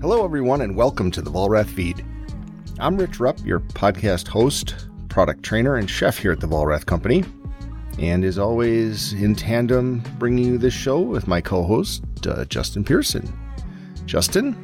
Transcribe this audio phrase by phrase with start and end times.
[0.00, 2.06] Hello, everyone, and welcome to the Vollrath Feed.
[2.78, 7.24] I'm Rich Rupp, your podcast host, product trainer, and chef here at the Vollrath Company.
[7.98, 12.84] And as always, in tandem, bringing you this show with my co host, uh, Justin
[12.84, 13.28] Pearson.
[14.06, 14.56] Justin?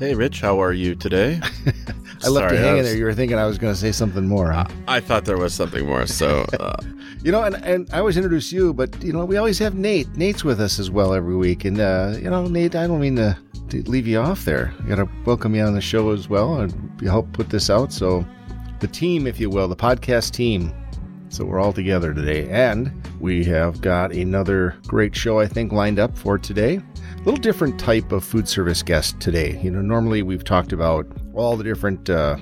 [0.00, 1.40] Hey, Rich, how are you today?
[2.24, 2.96] I left you hanging there.
[2.96, 4.50] You were thinking I was going to say something more.
[4.50, 4.64] Huh?
[4.88, 6.08] I, I thought there was something more.
[6.08, 6.82] So, uh,
[7.22, 10.16] you know, and, and I always introduce you, but, you know, we always have Nate.
[10.16, 11.64] Nate's with us as well every week.
[11.64, 13.38] And, uh, you know, Nate, I don't mean to
[13.82, 14.72] to leave you off there.
[14.84, 17.92] I got to welcome you on the show as well and help put this out.
[17.92, 18.24] So,
[18.80, 20.72] the team, if you will, the podcast team.
[21.28, 22.48] So, we're all together today.
[22.48, 26.76] And we have got another great show, I think, lined up for today.
[26.76, 29.60] A little different type of food service guest today.
[29.60, 32.36] You know, normally we've talked about all the different uh,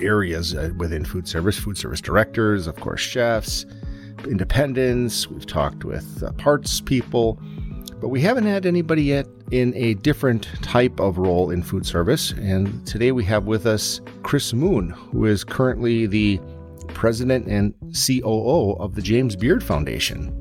[0.00, 3.64] areas uh, within food service, food service directors, of course, chefs,
[4.28, 5.28] independents.
[5.28, 7.40] We've talked with uh, parts people
[8.00, 12.32] but we haven't had anybody yet in a different type of role in food service.
[12.32, 16.40] And today we have with us Kris Moon, who is currently the
[16.88, 20.32] president and COO of the James Beard Foundation.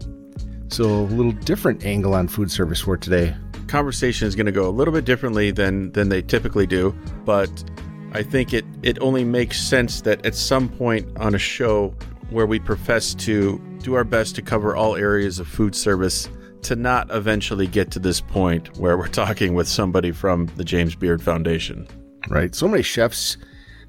[0.69, 3.35] So, a little different angle on food service for today.
[3.67, 6.93] Conversation is going to go a little bit differently than than they typically do,
[7.23, 7.63] but
[8.11, 11.93] I think it it only makes sense that at some point on a show
[12.29, 16.27] where we profess to do our best to cover all areas of food service
[16.65, 20.95] to not eventually get to this point where we're talking with somebody from the James
[20.95, 21.87] Beard Foundation.
[22.27, 22.55] Right.
[22.55, 23.37] So many chefs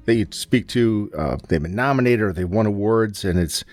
[0.05, 3.63] that you speak to, uh, they've been nominated or they won awards, and it's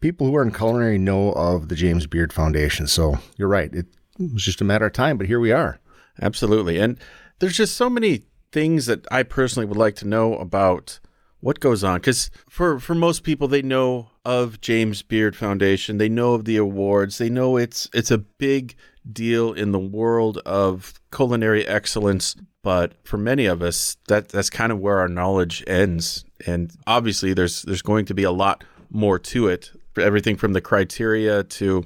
[0.00, 2.86] people who are in culinary know of the James Beard Foundation.
[2.86, 3.72] So you're right.
[3.72, 3.86] It
[4.18, 5.78] was just a matter of time, but here we are.
[6.20, 6.78] Absolutely.
[6.78, 6.98] And
[7.38, 10.98] there's just so many things that I personally would like to know about
[11.40, 11.98] what goes on?
[11.98, 15.98] Because for for most people they know of James Beard Foundation.
[15.98, 17.18] They know of the awards.
[17.18, 18.74] They know it's it's a big
[19.10, 22.36] deal in the world of culinary excellence.
[22.62, 26.24] But for many of us that that's kind of where our knowledge ends.
[26.46, 29.70] And obviously there's there's going to be a lot more to it.
[29.96, 31.84] Everything from the criteria to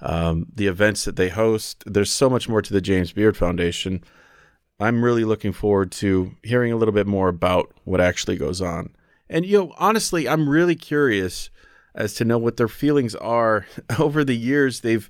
[0.00, 1.84] um, the events that they host.
[1.86, 4.02] There's so much more to the James Beard Foundation
[4.82, 8.94] I'm really looking forward to hearing a little bit more about what actually goes on.
[9.28, 11.50] And you know, honestly, I'm really curious
[11.94, 13.66] as to know what their feelings are.
[13.98, 15.08] Over the years, they've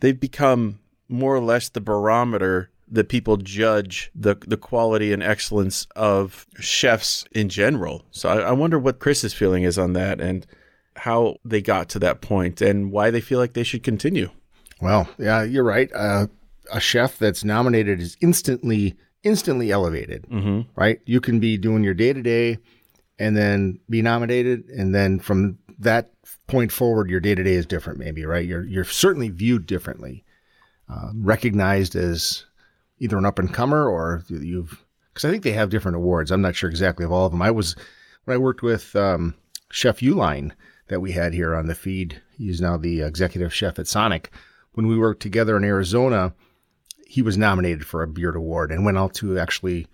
[0.00, 5.86] they've become more or less the barometer that people judge the the quality and excellence
[5.96, 8.04] of chefs in general.
[8.10, 10.46] So I, I wonder what Kris's feeling is on that and
[10.96, 14.30] how they got to that point and why they feel like they should continue.
[14.80, 15.90] Well, yeah, you're right.
[15.94, 16.26] Uh,
[16.72, 20.60] a chef that's nominated is instantly instantly elevated, mm-hmm.
[20.78, 21.00] right?
[21.04, 22.58] You can be doing your day to day
[23.18, 26.12] and then be nominated, and then from that
[26.46, 28.46] point forward, your day to day is different, maybe, right?
[28.46, 30.24] You're you're certainly viewed differently,
[30.88, 32.44] uh, recognized as
[32.98, 36.30] either an up and comer or you've because I think they have different awards.
[36.30, 37.42] I'm not sure exactly of all of them.
[37.42, 37.74] I was
[38.24, 39.34] when I worked with um,
[39.70, 40.52] Chef Uline
[40.88, 42.20] that we had here on the feed.
[42.36, 44.30] He's now the executive chef at Sonic.
[44.72, 46.34] When we worked together in Arizona,
[47.06, 49.86] he was nominated for a Beard Award and went out to actually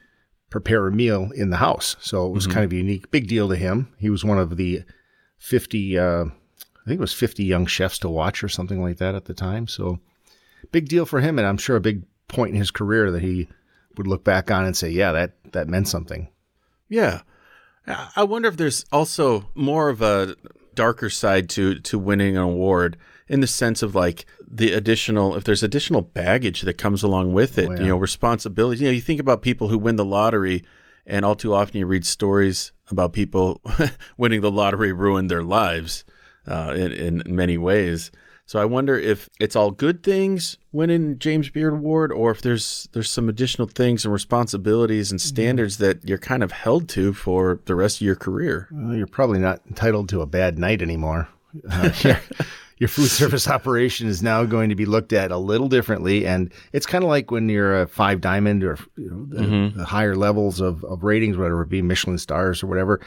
[0.50, 1.96] prepare a meal in the house.
[2.00, 2.54] So it was mm-hmm.
[2.54, 3.92] kind of a unique, big deal to him.
[3.98, 4.82] He was one of the
[5.38, 9.14] 50, uh, I think it was 50 young chefs to watch or something like that
[9.14, 9.68] at the time.
[9.68, 9.98] So
[10.72, 11.38] big deal for him.
[11.38, 13.48] And I'm sure a big point in his career that he
[13.98, 16.28] would look back on and say, yeah, that, that meant something.
[16.88, 17.22] Yeah.
[18.16, 20.34] I wonder if there's also more of a
[20.74, 22.96] darker side to, to winning an award
[23.28, 27.58] in the sense of like the additional if there's additional baggage that comes along with
[27.58, 27.80] it, oh, yeah.
[27.80, 28.80] you know, responsibility.
[28.80, 30.62] You know, you think about people who win the lottery
[31.06, 33.60] and all too often you read stories about people
[34.16, 36.04] winning the lottery ruined their lives
[36.46, 38.10] uh, in, in many ways.
[38.44, 42.88] So I wonder if it's all good things winning James Beard Award, or if there's
[42.92, 45.28] there's some additional things and responsibilities and mm-hmm.
[45.28, 48.68] standards that you're kind of held to for the rest of your career.
[48.70, 51.28] Well, you're probably not entitled to a bad night anymore.
[51.70, 52.16] Uh,
[52.82, 56.26] your food service operation is now going to be looked at a little differently.
[56.26, 59.78] And it's kind of like when you're a five diamond or you know, the, mm-hmm.
[59.78, 63.00] the, higher levels of, of ratings, whatever it be, Michelin stars or whatever.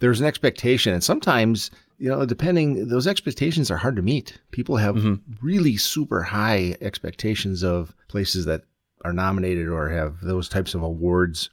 [0.00, 0.92] There's an expectation.
[0.92, 4.40] And sometimes, you know, depending, those expectations are hard to meet.
[4.50, 5.14] People have mm-hmm.
[5.40, 8.62] really super high expectations of places that
[9.04, 11.48] are nominated or have those types of awards.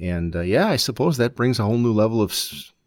[0.00, 2.32] And uh, yeah, I suppose that brings a whole new level of,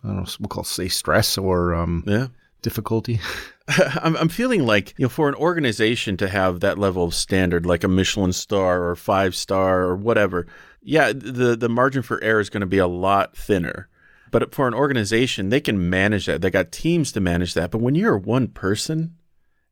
[0.04, 2.30] I don't know, we'll call say stress or um, yeah.
[2.64, 3.20] difficulty.
[4.02, 7.66] I'm, I'm feeling like you know for an organization to have that level of standard,
[7.66, 10.48] like a Michelin star or five star or whatever,
[10.82, 13.90] yeah, the the margin for error is going to be a lot thinner.
[14.32, 16.42] But for an organization, they can manage that.
[16.42, 17.72] They got teams to manage that.
[17.72, 19.16] But when you're one person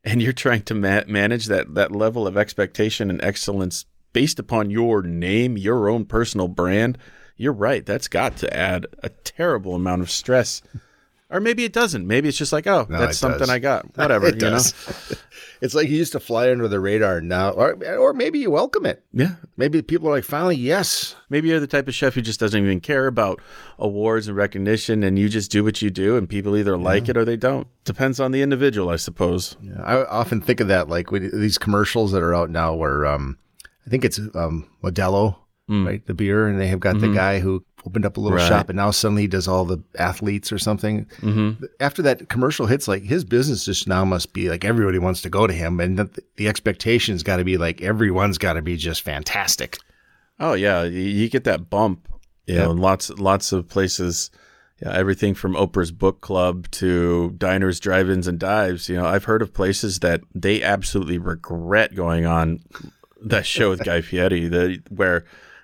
[0.03, 4.69] and you're trying to ma- manage that that level of expectation and excellence based upon
[4.69, 6.97] your name, your own personal brand,
[7.37, 7.85] you're right.
[7.85, 10.61] That's got to add a terrible amount of stress.
[11.35, 12.07] Or maybe it doesn't.
[12.07, 13.49] Maybe it's just like, oh, No, that's something does.
[13.49, 13.85] I got.
[13.97, 14.57] Whatever, it you know.
[15.61, 18.85] it's like you used to fly under the radar now, or, or maybe you welcome
[18.85, 19.03] it.
[19.11, 19.35] Yeah.
[19.57, 21.13] Maybe people are like, finally, yes.
[21.29, 23.41] Maybe you're the type of chef who just doesn't even care about
[23.77, 27.17] awards and recognition, and you just do what you do, and people either like it
[27.17, 27.67] or they don't.
[27.83, 29.57] Depends on the individual, I suppose.
[29.61, 33.05] Yeah, I often think of that like with these commercials that are out now where
[33.05, 33.37] um,
[33.85, 35.35] I think it's um, Modelo,
[35.67, 36.05] right?
[36.05, 38.47] The beer, and they have got the guy who opened up a little Right.
[38.47, 41.05] shop and now suddenly he does all the athletes or something.
[41.21, 41.65] Mm-hmm.
[41.79, 45.29] After that commercial hits, like his business just now must be like everybody wants to
[45.29, 48.75] go to him, and the, the expectation's got to be like everyone's got to be
[48.77, 49.77] just fantastic.
[50.39, 52.07] Oh yeah, you, get that bump.
[52.47, 54.29] You know, in lots lots of places.
[54.81, 58.89] Yeah, everything from Oprah's book club to diners, drive-ins, and dives.
[58.89, 62.59] You know, I've heard of places that they absolutely regret going on
[63.21, 65.23] that show with Guy Fieri, the, where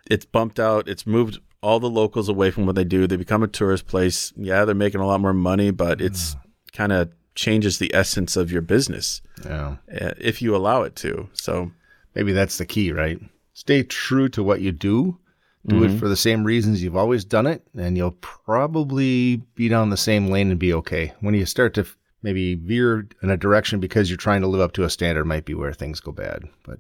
[0.10, 3.06] it's bumped out, it's moved all the locals away from what they do.
[3.08, 4.34] They become a tourist place.
[4.36, 6.36] Yeah, they're making a lot more money, but it's
[6.74, 9.78] kind of changes the essence of your business Yeah.
[10.02, 11.30] uh, if you allow it to.
[11.34, 11.72] So
[12.14, 13.20] Maybe that's the key, right?
[13.54, 15.18] Stay true to what you do.
[15.66, 19.90] Do it for the same reasons you've always done it, and you'll probably be down
[19.92, 21.14] the same lane and be okay.
[21.22, 21.86] When you start to
[22.22, 25.46] maybe veer in a direction because you're trying to live up to a standard, might
[25.46, 26.44] be where things go bad.
[26.64, 26.80] But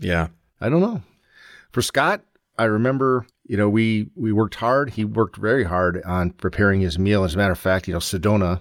[0.00, 0.28] yeah,
[0.60, 1.02] I don't know.
[1.72, 2.22] For Scott,
[2.58, 4.90] I remember, you know, we we worked hard.
[4.90, 7.24] He worked very hard on preparing his meal.
[7.24, 8.60] As a matter of fact, you know, Sedona,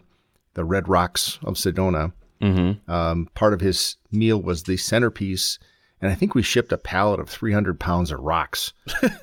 [0.54, 2.92] the Red Rocks of Sedona, mm-hmm.
[2.92, 5.60] um, part of his meal was the centerpiece.
[6.02, 8.74] And I think we shipped a pallet of 300 pounds of rocks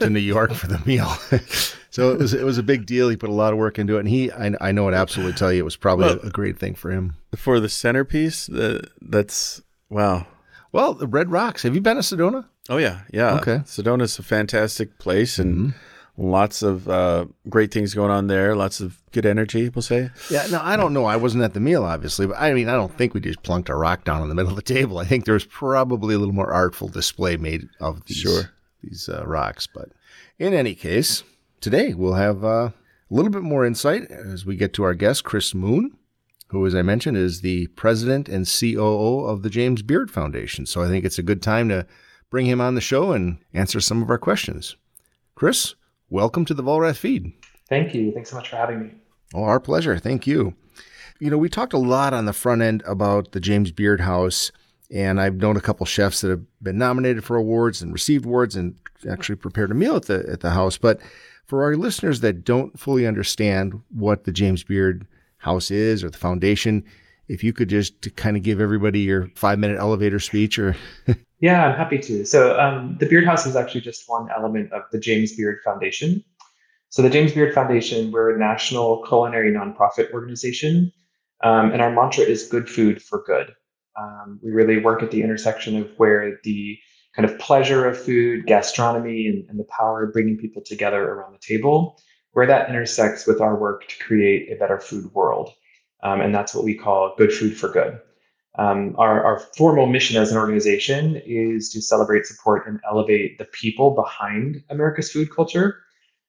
[0.00, 1.06] to New York for the meal.
[1.91, 3.08] so it was it was a big deal.
[3.08, 5.35] He put a lot of work into it, and he I, I know it absolutely
[5.35, 7.15] tell you it was probably a, a great thing for him.
[7.37, 8.49] for the centerpiece.
[8.49, 10.26] Uh, that's wow.
[10.73, 11.62] Well, the Red Rocks.
[11.62, 12.47] Have you been to Sedona?
[12.69, 13.35] Oh yeah, yeah.
[13.41, 13.62] Okay.
[13.64, 15.75] Sedona's a fantastic place and
[16.17, 18.55] lots of uh, great things going on there.
[18.55, 20.11] Lots of good energy, we'll say.
[20.31, 21.05] Yeah, no, I don't know.
[21.05, 23.69] I wasn't at the meal, obviously, but I mean, I don't think we just plunked
[23.69, 24.99] a rock down in the middle of the table.
[24.99, 28.50] I think there was probably a little more artful display made of these Sure.
[28.82, 29.67] these uh, rocks.
[29.67, 29.88] But
[30.38, 31.25] in any case,
[31.61, 32.73] today we'll have uh, a
[33.11, 35.97] little bit more insight as we get to our guest, Kris Moon,
[36.49, 40.65] who, as I mentioned, is the president and COO of the James Beard Foundation.
[40.67, 41.87] So I think it's a good time to
[42.32, 44.75] bring him on the show and answer some of our questions.
[45.34, 45.75] Kris,
[46.08, 47.31] welcome to the Vollrath feed.
[47.69, 48.11] Thank you.
[48.11, 48.90] Thanks so much for having me.
[49.34, 49.99] Oh, our pleasure.
[49.99, 50.55] Thank you.
[51.20, 54.50] You know, we talked a lot on the front end about the James Beard House,
[54.90, 58.56] and I've known a couple chefs that have been nominated for awards and received awards
[58.56, 58.76] and
[59.08, 60.79] actually prepared a meal at the at the house.
[60.79, 61.00] But
[61.44, 65.06] for our listeners that don't fully understand what the James Beard
[65.37, 66.82] House is or the foundation,
[67.29, 70.75] if you could just kind of give everybody your five minute elevator speech or
[71.43, 72.25] Yeah, I'm happy to.
[72.25, 76.23] So, um, the Beard House is actually just one element of the James Beard Foundation.
[76.91, 80.93] So, the James Beard Foundation, we're a national culinary nonprofit organization,
[81.43, 83.53] um, and our mantra is good food for good.
[84.00, 86.79] Um, we really work at the intersection of where the
[87.17, 91.33] kind of pleasure of food, gastronomy, and, and the power of bringing people together around
[91.33, 91.99] the table,
[92.35, 95.50] where that intersects with our work to create a better food world.
[96.05, 98.00] Um, and that's what we call good food for good.
[98.58, 103.46] Um, our, our formal mission as an organization is to celebrate, support, and elevate the
[103.46, 105.81] people behind America's food culture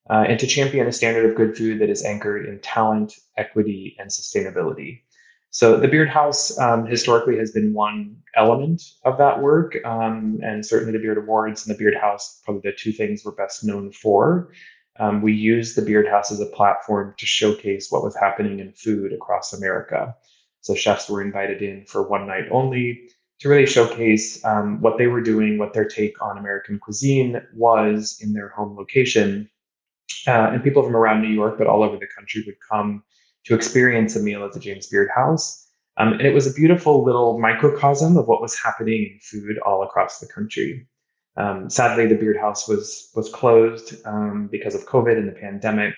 [0.09, 3.95] uh, and to champion a standard of good food that is anchored in talent, equity,
[3.99, 5.01] and sustainability.
[5.49, 10.65] So, the Beard House um, historically has been one element of that work, um, and
[10.65, 13.91] certainly the Beard Awards and the Beard House, probably the two things we're best known
[13.91, 14.51] for.
[14.99, 18.73] Um, we use the Beard House as a platform to showcase what was happening in
[18.73, 20.15] food across America.
[20.63, 25.07] So chefs were invited in for one night only to really showcase um, what they
[25.07, 29.49] were doing, what their take on American cuisine was in their home location.
[30.25, 33.03] Uh, and people from around New York, but all over the country, would come
[33.43, 35.67] to experience a meal at the James Beard House.
[35.97, 39.83] Um, and it was a beautiful little microcosm of what was happening in food all
[39.83, 40.87] across the country.
[41.35, 45.95] Um, sadly, the Beard House was was closed um, because of COVID and the pandemic,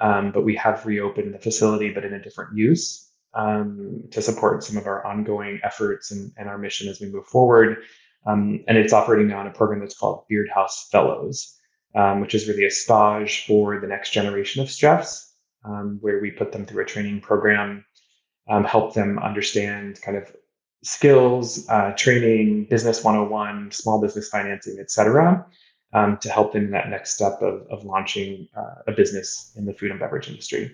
[0.00, 4.64] um, but we have reopened the facility, but in a different use um, to support
[4.64, 7.78] some of our ongoing efforts and, and our mission as we move forward.
[8.26, 11.56] Um, and it's operating now in a program that's called Beard House Fellows,
[11.94, 15.34] um, which is really a stage for the next generation of chefs,
[15.64, 17.84] um, where we put them through a training program,
[18.48, 20.34] um, help them understand kind of
[20.82, 25.46] skills, uh, training, business 101, small business financing, et cetera,
[25.92, 29.66] um, to help them in that next step of, of launching uh, a business in
[29.66, 30.70] the food and beverage industry.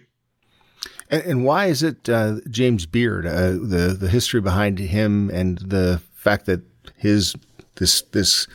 [1.11, 3.27] And, and why is it uh, James Beard?
[3.27, 6.61] Uh, the the history behind him and the fact that
[6.97, 7.35] his
[7.77, 8.47] this this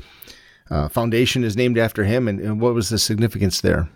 [0.70, 3.90] uh, foundation is named after him, and, and, what was the significance there?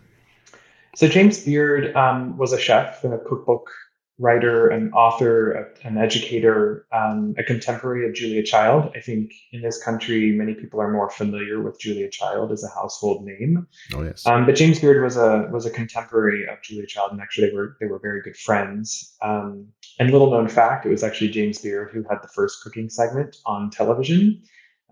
[0.96, 3.70] So James Beard um, was a chef and a cookbook
[4.18, 8.92] writer, an author, an educator, um, a contemporary of Julia Child.
[8.96, 12.70] I think in this country, many people are more familiar with Julia Child as a
[12.70, 13.68] household name.
[13.94, 14.26] Oh yes.
[14.26, 17.56] Um, but James Beard was a was a contemporary of Julia Child, and actually they
[17.56, 19.16] were they were very good friends.
[19.22, 19.68] Um,
[20.00, 23.38] and little known fact, it was actually James Beard who had the first cooking segment
[23.46, 24.42] on television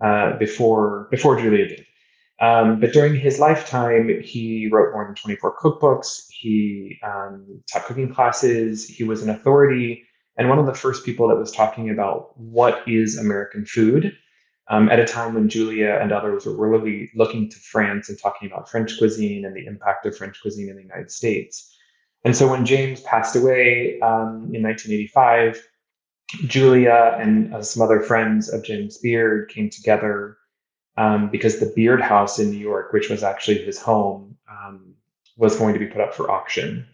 [0.02, 1.86] uh, before before Julia did.
[2.40, 6.26] Um, but during his lifetime, he wrote more than 24 cookbooks.
[6.30, 8.86] He um, taught cooking classes.
[8.86, 10.04] He was an authority
[10.36, 14.12] and one of the first people that was talking about what is American food
[14.68, 18.50] um, at a time when Julia and others were really looking to France and talking
[18.50, 21.70] about French cuisine and the impact of French cuisine in the United States.
[22.24, 25.68] And so when James passed away um, in 1985,
[26.46, 30.38] Julia and uh, some other friends of James Beard came together
[30.96, 34.94] um, because the Beard House in New York, which was actually his home, um,
[35.36, 36.86] was going to be put up for auction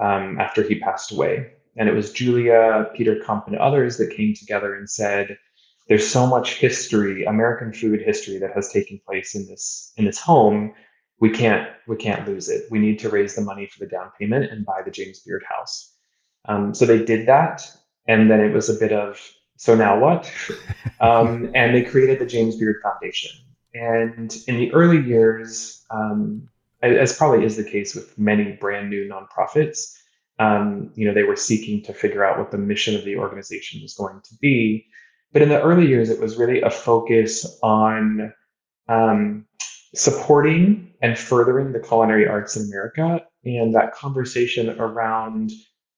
[0.00, 1.52] um, after he passed away.
[1.76, 5.38] And it was Julia, Peter Kump, and others that came together and said,
[5.88, 10.20] "There's so much history, American food history, that has taken place in this in this
[10.20, 10.74] home.
[11.20, 12.64] We can't we can't lose it.
[12.70, 15.44] We need to raise the money for the down payment and buy the James Beard
[15.48, 15.92] House."
[16.46, 17.68] Um, so they did that,
[18.06, 19.20] and then it was a bit of
[19.56, 20.30] so now what?
[21.00, 23.30] um, and they created the James Beard Foundation.
[23.74, 26.48] And in the early years, um,
[26.82, 29.96] as probably is the case with many brand new nonprofits,
[30.38, 33.80] um, you know, they were seeking to figure out what the mission of the organization
[33.82, 34.86] was going to be.
[35.32, 38.32] But in the early years, it was really a focus on
[38.88, 39.46] um,
[39.94, 45.50] supporting and furthering the culinary arts in America and that conversation around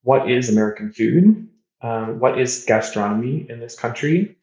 [0.03, 1.47] what is American food,
[1.81, 4.37] um, what is gastronomy in this country.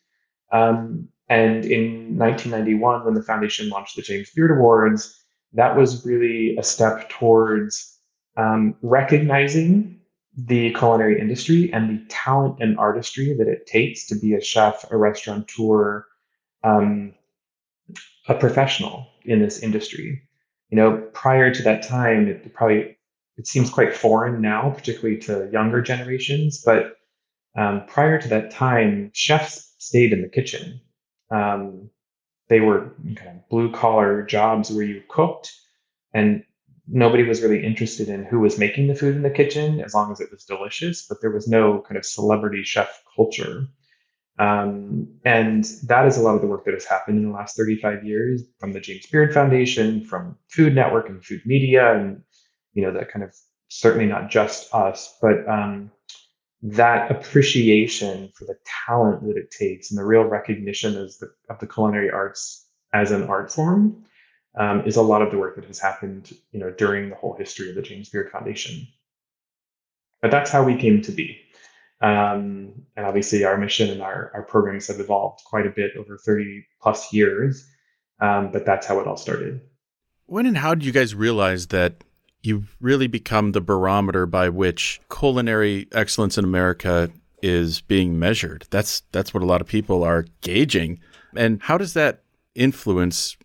[0.52, 6.56] Um, and in 1991, when the foundation launched the James Beard Awards, that was really
[6.56, 7.98] a step towards
[8.36, 10.00] um, recognizing
[10.36, 14.84] the culinary industry and the talent and artistry that it takes to be a chef,
[14.90, 16.04] a restaurateur,
[16.64, 17.14] um,
[18.28, 20.22] a professional in this industry.
[20.70, 22.96] You know, prior to that time, it probably
[23.36, 26.62] it seems quite foreign now, particularly to younger generations.
[26.64, 26.96] But
[27.56, 30.80] um, prior to that time, chefs stayed in the kitchen.
[31.34, 31.90] Um,
[32.48, 35.52] they were kind of blue collar jobs where you cooked
[36.12, 36.44] and
[36.86, 40.12] nobody was really interested in who was making the food in the kitchen as long
[40.12, 43.66] as it was delicious, but there was no kind of celebrity chef culture.
[44.38, 47.56] Um, and that is a lot of the work that has happened in the last
[47.56, 52.22] 35 years from the James Beard Foundation, from Food Network and Food Media, and
[52.72, 53.32] you know that kind of
[53.68, 55.90] certainly not just us, but um,
[56.64, 58.56] that appreciation for the
[58.86, 63.10] talent that it takes and the real recognition as the, of the culinary arts as
[63.10, 64.02] an art form
[64.58, 67.36] um, is a lot of the work that has happened, you know, during the whole
[67.36, 68.86] history of the James Beard Foundation.
[70.22, 71.38] But that's how we came to be.
[72.00, 76.16] Um, and obviously, our mission and our, our programs have evolved quite a bit over
[76.16, 77.68] 30 plus years.
[78.20, 79.60] Um, but that's how it all started.
[80.26, 82.04] When and how did you guys realize that
[82.46, 87.10] you've really become the barometer by which culinary excellence in America
[87.42, 88.66] is being measured?
[88.70, 91.00] That's that's what a lot of people are gauging.
[91.36, 92.22] And how does that
[92.54, 93.36] influence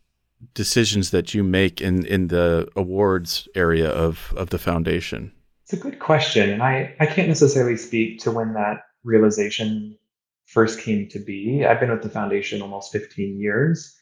[0.54, 5.32] decisions that you make in in the awards area of of the foundation?
[5.64, 9.98] It's a good question, and I I can't necessarily speak to when that realization
[10.46, 11.66] first came to be.
[11.66, 13.96] I've been with the foundation almost 15 years,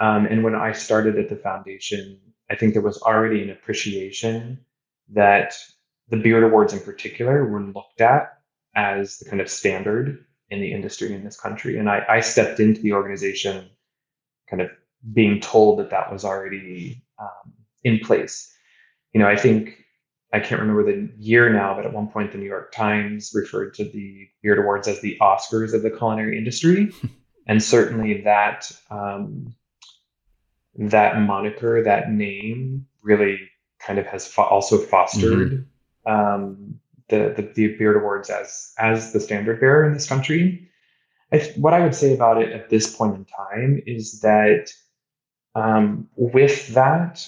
[0.00, 2.18] um, and when I started at the foundation,
[2.52, 4.60] I think there was already an appreciation
[5.08, 5.54] that
[6.08, 8.34] the Beard Awards in particular were looked at
[8.76, 11.78] as the kind of standard in the industry in this country.
[11.78, 13.70] And I, I stepped into the organization
[14.50, 14.68] kind of
[15.14, 17.54] being told that that was already um,
[17.84, 18.54] in place.
[19.14, 19.82] You know, I think
[20.34, 23.72] I can't remember the year now, but at one point the New York Times referred
[23.74, 26.92] to the Beard Awards as the Oscars of the culinary industry,
[27.46, 29.54] and certainly that um,
[30.76, 33.38] that moniker, that name, really
[33.78, 35.66] kind of has fo- also fostered
[36.06, 36.12] mm-hmm.
[36.12, 40.68] um, the, the, the Beard Awards as as the standard bearer in this country.
[41.32, 44.70] I, what I would say about it at this point in time is that
[45.54, 47.26] um, with that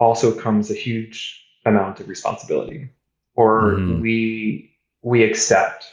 [0.00, 2.90] also comes a huge amount of responsibility,
[3.34, 4.00] or mm-hmm.
[4.00, 5.86] we we accept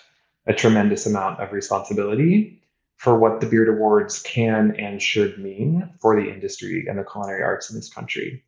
[0.48, 2.62] a tremendous amount of responsibility
[3.06, 7.44] for what the Beard Awards can and should mean for the industry and the culinary
[7.44, 8.44] arts in this country.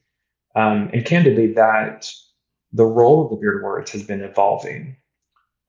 [0.55, 2.11] Um, and candidly, that
[2.73, 4.97] the role of the Beard Awards has been evolving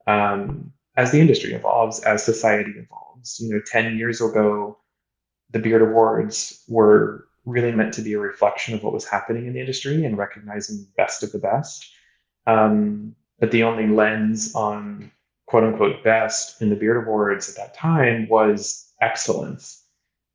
[0.07, 3.39] um, as the industry evolves, as society evolves.
[3.39, 4.79] You know, 10 years ago,
[5.51, 9.53] the Beard Awards were really meant to be a reflection of what was happening in
[9.53, 11.87] the industry and recognizing the best of the best.
[12.47, 15.13] Um, but the only lens on
[15.49, 19.83] quote unquote best in the beard awards at that time was excellence.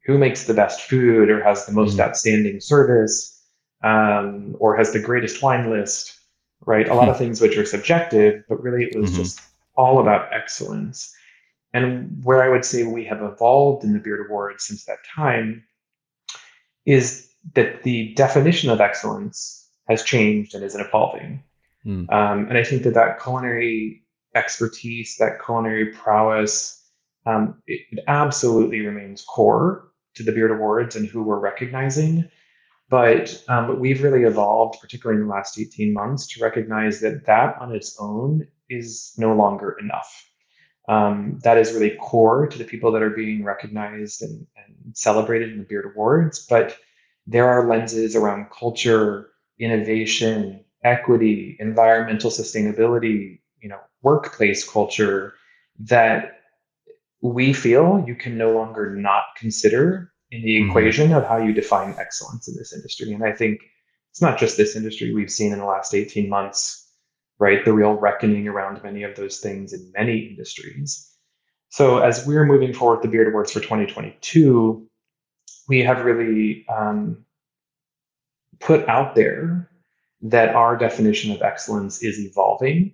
[0.05, 2.00] Who makes the best food or has the most mm.
[2.01, 3.41] outstanding service
[3.84, 6.20] um, or has the greatest wine list,
[6.65, 6.89] right?
[6.89, 9.22] A lot of things which are subjective, but really it was mm-hmm.
[9.22, 9.39] just
[9.75, 11.13] all about excellence.
[11.74, 15.63] And where I would say we have evolved in the Beard Awards since that time
[16.86, 21.43] is that the definition of excellence has changed and is evolving.
[21.86, 22.12] Mm.
[22.12, 24.02] Um, and I think that that culinary
[24.35, 26.83] expertise, that culinary prowess,
[27.25, 32.29] um, it, it, absolutely remains core to the Beard Awards and who we're recognizing.
[32.89, 37.57] But um, we've really evolved, particularly in the last 18 months, to recognize that that
[37.59, 40.29] on its own is no longer enough.
[40.89, 45.51] Um, that is really core to the people that are being recognized and, and celebrated
[45.51, 46.45] in the Beard Awards.
[46.45, 46.77] But
[47.25, 55.34] there are lenses around culture, innovation, equity, environmental sustainability, you know, workplace culture
[55.79, 56.41] that
[57.22, 60.70] we feel you can no longer not consider in the mm-hmm.
[60.70, 63.13] equation of how you define excellence in this industry.
[63.13, 63.62] And I think
[64.12, 66.91] it's not just this industry we've seen in the last 18 months,
[67.39, 67.63] right?
[67.63, 71.10] The real reckoning around many of those things in many industries.
[71.70, 74.86] So as we're moving forward the Beard Awards for 2022,
[75.70, 77.25] we have really um,
[78.60, 79.70] put out there
[80.22, 82.93] that our definition of excellence is evolving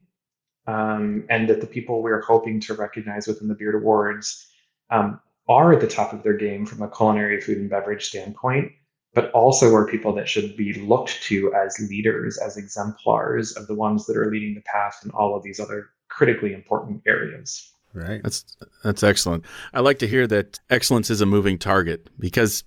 [0.69, 4.47] um, and that the people we're hoping to recognize within the Beard Awards
[4.91, 8.71] um, are at the top of their game from a culinary food and beverage standpoint,
[9.15, 13.73] but also are people that should be looked to as leaders, as exemplars of the
[13.73, 17.71] ones that are leading the path in all of these other critically important areas.
[17.95, 18.21] Right.
[18.21, 18.45] That's
[18.83, 19.45] that's excellent.
[19.73, 22.63] I like to hear that excellence is a moving target because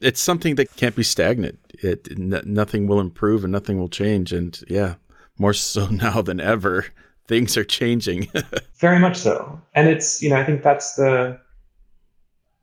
[0.00, 1.58] it's something that can't be stagnant.
[1.82, 4.34] It n- nothing will improve and nothing will change.
[4.34, 4.96] And yeah,
[5.38, 6.84] more so now than ever,
[7.28, 8.28] things are changing.
[8.80, 9.60] Very much so.
[9.74, 11.38] And it's you know I think that's the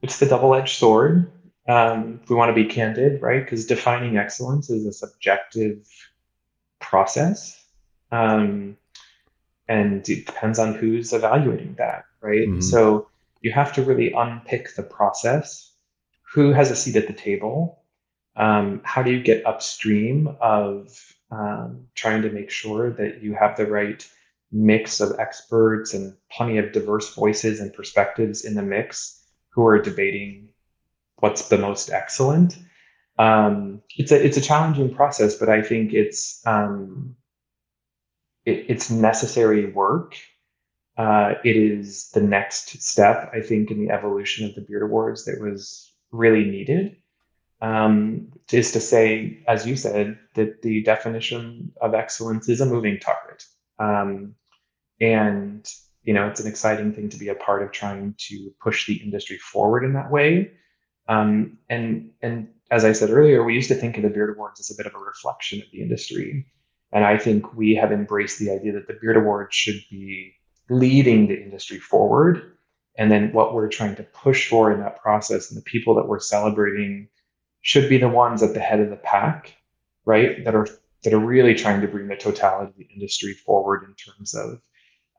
[0.02, 1.32] it's the double edged sword.
[1.68, 3.44] Um, if we want to be candid, right?
[3.44, 5.88] Because defining excellence is a subjective
[6.80, 7.60] process.
[8.12, 8.78] Um,
[9.68, 12.48] and it depends on who's evaluating that, right?
[12.48, 12.62] Mm-hmm.
[12.62, 13.08] So
[13.42, 15.72] you have to really unpick the process
[16.36, 17.80] who has a seat at the table?
[18.36, 23.56] Um, how do you get upstream of um, trying to make sure that you have
[23.56, 24.06] the right
[24.56, 29.82] mix of experts and plenty of diverse voices and perspectives in the mix who are
[29.82, 30.48] debating
[31.18, 32.58] what's the most excellent?
[33.20, 37.16] Um, it's a it's a challenging process, but I think it's um,
[38.46, 40.16] it, it's necessary work.
[40.98, 45.26] Uh, it is the next step, I think, in the evolution of the Beard Awards
[45.26, 46.96] that was really needed
[47.62, 53.00] um, is to say, as you said, that the definition of excellence is a moving
[53.00, 53.44] target.
[53.80, 54.36] Um,
[55.00, 55.68] and,
[56.04, 58.96] you know, it's an exciting thing to be a part of trying to push the
[58.96, 60.52] industry forward in that way.
[61.08, 64.60] Um, and, and as I said earlier, we used to think of the Beard Awards
[64.60, 66.46] as a bit of a reflection of the industry.
[66.92, 70.34] And I think we have embraced the idea that the Beard Awards should be
[70.70, 72.56] leading the industry forward
[72.98, 76.08] and then what we're trying to push for in that process and the people that
[76.08, 77.10] we're celebrating
[77.62, 79.56] should be the ones at the head of the pack,
[80.06, 80.44] right?
[80.46, 80.68] That are
[81.04, 84.60] that are really trying to bring the totality of the industry forward in terms of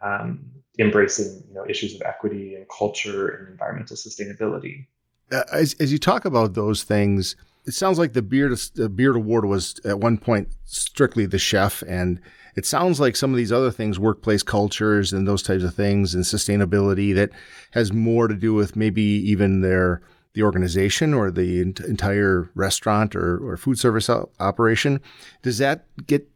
[0.02, 0.44] um,
[0.78, 4.86] embracing you know issues of equity and culture and environmental sustainability.
[5.32, 9.16] Uh, as, as you talk about those things, it sounds like the beard the beard
[9.16, 12.20] award was at one point strictly the chef and
[12.56, 16.14] it sounds like some of these other things, workplace cultures and those types of things
[16.14, 17.30] and sustainability that
[17.72, 20.00] has more to do with maybe even their,
[20.32, 24.08] the organization or the entire restaurant or, or food service
[24.40, 25.00] operation.
[25.42, 26.26] Does that get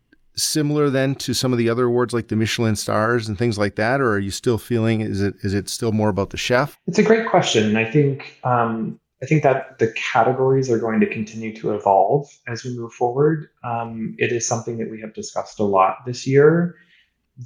[0.42, 3.76] similar then to some of the other awards like the Michelin stars and things like
[3.76, 6.78] that, or are you still feeling is it is it still more about the chef?
[6.86, 7.76] It's a great question.
[7.76, 12.64] I think um, I think that the categories are going to continue to evolve as
[12.64, 13.48] we move forward.
[13.62, 16.76] Um, it is something that we have discussed a lot this year.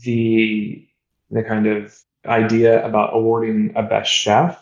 [0.04, 0.86] The
[1.30, 4.60] the kind of idea about awarding a best chef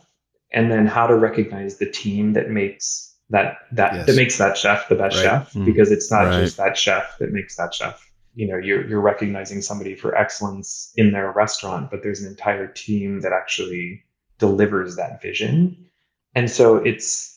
[0.53, 4.07] and then how to recognize the team that makes that that yes.
[4.07, 5.25] that makes that chef the best right.
[5.25, 5.65] chef mm.
[5.65, 6.41] because it's not right.
[6.41, 10.93] just that chef that makes that chef you know you're you're recognizing somebody for excellence
[10.97, 14.03] in their restaurant but there's an entire team that actually
[14.39, 15.77] delivers that vision
[16.35, 17.33] and so it's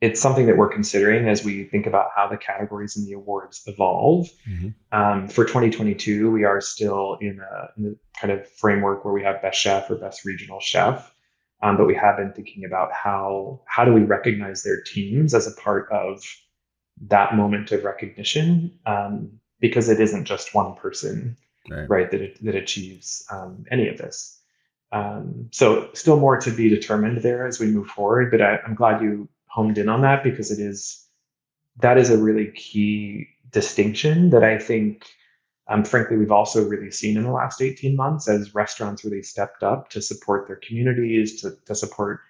[0.00, 3.62] it's something that we're considering as we think about how the categories and the awards
[3.66, 4.28] evolve.
[4.48, 4.98] Mm-hmm.
[4.98, 9.22] Um, for 2022, we are still in a, in a, kind of framework where we
[9.22, 11.12] have best chef or best regional chef,
[11.62, 15.46] um, but we have been thinking about how how do we recognize their teams as
[15.46, 16.22] a part of
[17.08, 21.36] that moment of recognition um, because it isn't just one person,
[21.68, 24.38] right, right that, that achieves um, any of this.
[24.92, 28.74] Um, so still more to be determined there as we move forward, but I, I'm
[28.74, 31.06] glad you honed in on that because it is
[31.78, 35.06] that is a really key distinction that I think,
[35.68, 39.62] um, frankly, we've also really seen in the last 18 months as restaurants really stepped
[39.62, 42.20] up to support their communities, to, to support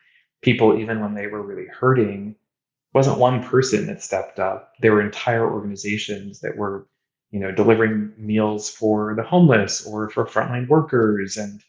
[0.43, 2.31] people even when they were really hurting.
[2.31, 4.73] It wasn't one person that stepped up.
[4.81, 6.87] There were entire organizations that were,
[7.31, 11.37] you know, delivering meals for the homeless or for frontline workers.
[11.37, 11.63] And,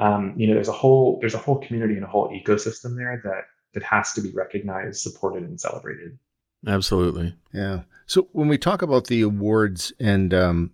[0.00, 3.20] um, you know, there's a whole there's a whole community and a whole ecosystem there
[3.24, 6.18] that that has to be recognized, supported, and celebrated.
[6.66, 7.34] Absolutely.
[7.52, 7.82] Yeah.
[8.06, 10.70] So when we talk about the awards and um,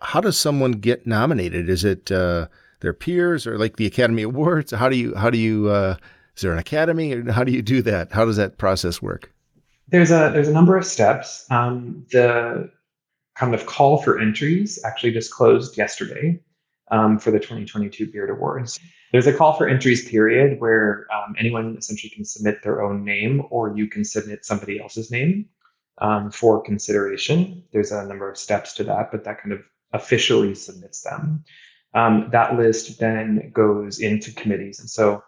[0.00, 1.68] how does someone get nominated?
[1.68, 2.46] Is it uh,
[2.80, 4.72] their peers or like the Academy Awards?
[4.72, 5.96] How do you how do you uh,
[6.36, 8.12] is there an academy or how do you do that?
[8.12, 9.32] How does that process work?
[9.88, 11.46] There's a there's a number of steps.
[11.50, 12.70] Um, the
[13.34, 16.40] kind of call for entries actually just closed yesterday
[16.90, 18.78] um, for the 2022 Beard Awards.
[19.12, 23.44] There's a call for entries period where um, anyone essentially can submit their own name
[23.50, 25.48] or you can submit somebody else's name
[25.98, 27.62] um, for consideration.
[27.72, 31.44] There's a number of steps to that, but that kind of officially submits them.
[31.94, 34.80] Um, that list then goes into committees.
[34.80, 35.22] And so,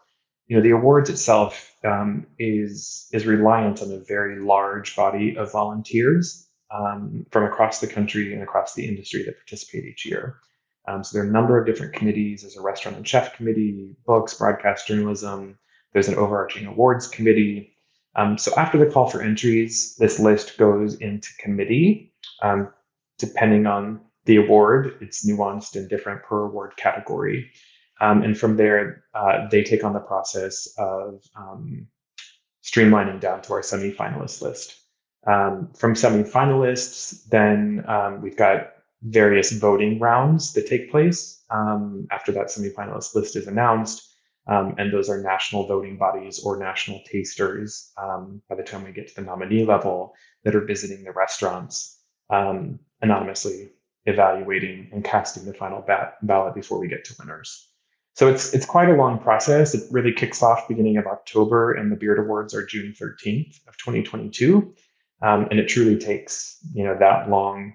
[0.49, 5.53] you know, the awards itself um, is, is reliant on a very large body of
[5.53, 10.38] volunteers um, from across the country and across the industry that participate each year.
[10.88, 12.42] Um, so there are a number of different committees.
[12.42, 15.59] There's a restaurant and chef committee, books, broadcast journalism.
[15.92, 17.76] There's an overarching awards committee.
[18.14, 22.12] Um, so after the call for entries, this list goes into committee.
[22.42, 22.72] Um,
[23.18, 27.50] depending on the award, it's nuanced and different per award category.
[28.00, 31.87] Um, and from there, uh, they take on the process of um,
[32.64, 34.79] streamlining down to our semi-finalist list.
[35.27, 37.85] Um, from semi-finalists, then
[38.23, 44.12] we've got various voting rounds that take place um, after that semifinalist list is announced.
[44.49, 48.93] Um, and those are national voting bodies or national tasters um, by the time we
[48.93, 53.71] get to the nominee level that are visiting the restaurants um, anonymously
[54.05, 57.69] evaluating and casting the final bat- ballot before we get to winners.
[58.15, 59.75] So it's it's quite a long process.
[59.75, 63.77] It really kicks off beginning of October, and the Beard Awards are June 13th of
[63.77, 64.75] 2022.
[65.22, 67.74] Um, and it truly takes you know that long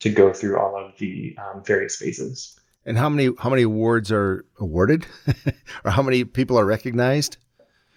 [0.00, 2.58] to go through all of the um, various phases.
[2.86, 5.06] And how many how many awards are awarded,
[5.84, 7.36] or how many people are recognized?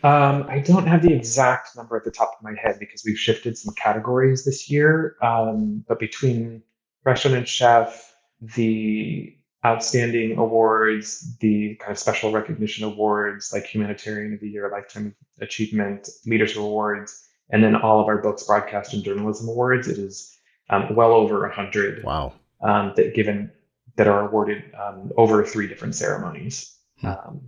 [0.03, 3.19] Um, I don't have the exact number at the top of my head because we've
[3.19, 5.15] shifted some categories this year.
[5.21, 6.63] Um, but between
[7.03, 14.39] restaurant and chef, the outstanding awards, the kind of special recognition awards like Humanitarian of
[14.39, 19.47] the Year, Lifetime Achievement, Leadership Awards, and then all of our books, broadcast, and journalism
[19.47, 20.35] awards, it is
[20.69, 22.03] um, well over a hundred.
[22.03, 22.33] Wow.
[22.63, 23.51] Um, that given
[23.95, 27.07] that are awarded um, over three different ceremonies hmm.
[27.07, 27.41] um,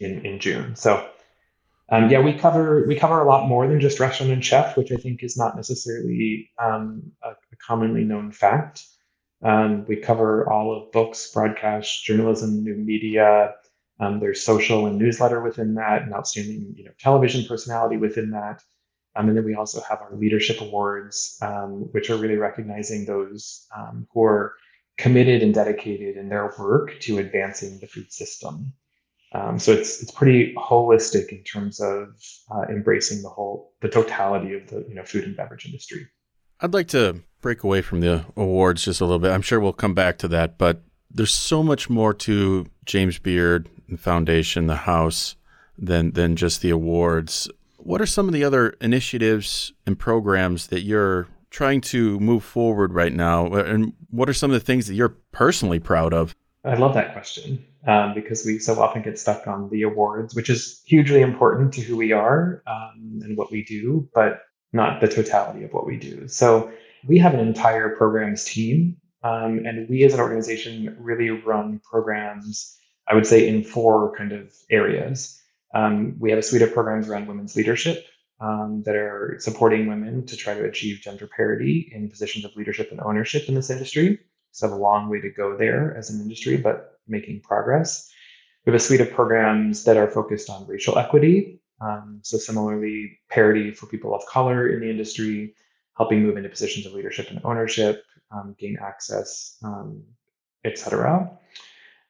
[0.00, 0.74] in in June.
[0.76, 1.08] So.
[1.88, 4.90] Um, yeah, we cover we cover a lot more than just restaurant and chef, which
[4.90, 8.86] I think is not necessarily um, a, a, commonly known fact.
[9.42, 13.52] we cover all of books, broadcast, journalism, new media.
[13.98, 18.62] there's social and newsletter within that, and outstanding you know television personality within that.
[19.14, 23.66] Um, and then we also have our leadership awards, um, which are really recognizing those
[23.76, 24.54] um, who are
[24.96, 28.72] committed and dedicated in their work to advancing the food system.
[29.34, 32.08] Um, so it's it's pretty holistic in terms of
[32.50, 36.06] uh, embracing the whole the totality of the you know food and beverage industry.
[36.60, 39.32] I'd like to break away from the awards just a little bit.
[39.32, 43.68] I'm sure we'll come back to that, but there's so much more to James Beard
[43.96, 45.36] Foundation, the house,
[45.78, 47.50] than than just the awards.
[47.84, 52.92] What are some of the other initiatives and programs that you're trying to move forward
[52.92, 53.52] right now?
[53.52, 56.34] And what are some of the things that you're personally proud of?
[56.64, 60.48] I love that question um, because we so often get stuck on the awards, which
[60.48, 64.42] is hugely important to who we are um, and what we do, but
[64.72, 66.28] not the totality of what we do.
[66.28, 66.70] So
[67.06, 72.78] we have an entire programs team, um, and we as an organization really run programs,
[73.08, 75.41] I would say, in four kind of areas.
[75.74, 78.04] Um, we have a suite of programs around women's leadership
[78.40, 82.90] um, that are supporting women to try to achieve gender parity in positions of leadership
[82.90, 84.18] and ownership in this industry.
[84.50, 88.10] So, have a long way to go there as an industry, but making progress.
[88.66, 91.60] We have a suite of programs that are focused on racial equity.
[91.80, 95.54] Um, so, similarly, parity for people of color in the industry,
[95.96, 100.02] helping move into positions of leadership and ownership, um, gain access, um,
[100.64, 101.30] et cetera.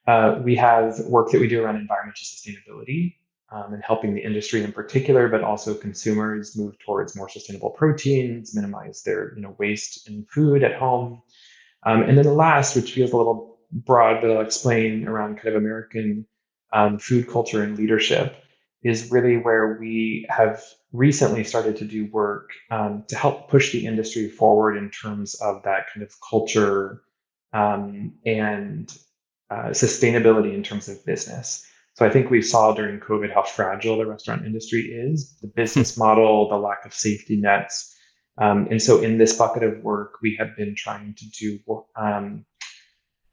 [0.06, 3.16] Uh, we have work that we do around environmental sustainability.
[3.52, 8.54] Um, and helping the industry in particular, but also consumers move towards more sustainable proteins,
[8.54, 11.22] minimize their you know waste in food at home.
[11.84, 15.48] Um, and then the last, which feels a little broad, but I'll explain around kind
[15.48, 16.26] of American
[16.72, 18.36] um, food culture and leadership,
[18.82, 20.62] is really where we have
[20.92, 25.62] recently started to do work um, to help push the industry forward in terms of
[25.64, 27.02] that kind of culture
[27.52, 28.96] um, and
[29.50, 31.66] uh, sustainability in terms of business.
[31.94, 35.98] So I think we saw during COVID how fragile the restaurant industry is, the business
[35.98, 37.94] model, the lack of safety nets.
[38.38, 41.58] Um, and so in this bucket of work, we have been trying to do,
[41.96, 42.46] um,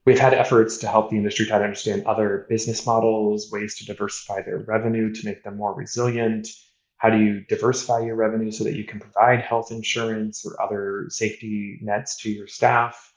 [0.05, 3.85] we've had efforts to help the industry try to understand other business models, ways to
[3.85, 6.49] diversify their revenue to make them more resilient.
[6.97, 11.05] How do you diversify your revenue so that you can provide health insurance or other
[11.07, 13.13] safety nets to your staff?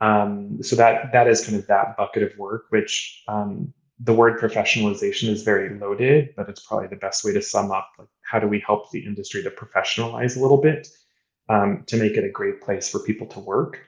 [0.00, 4.38] Um, so that that is kind of that bucket of work, which um, the word
[4.38, 8.38] professionalization is very loaded, but it's probably the best way to sum up like how
[8.38, 10.88] do we help the industry to professionalize a little bit
[11.48, 13.80] um, to make it a great place for people to work.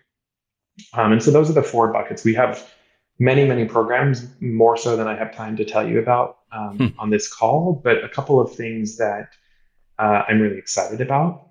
[0.94, 2.24] Um, and so those are the four buckets.
[2.24, 2.70] We have
[3.18, 6.86] many, many programs, more so than I have time to tell you about um, hmm.
[6.98, 9.34] on this call, but a couple of things that
[9.98, 11.50] uh, I'm really excited about.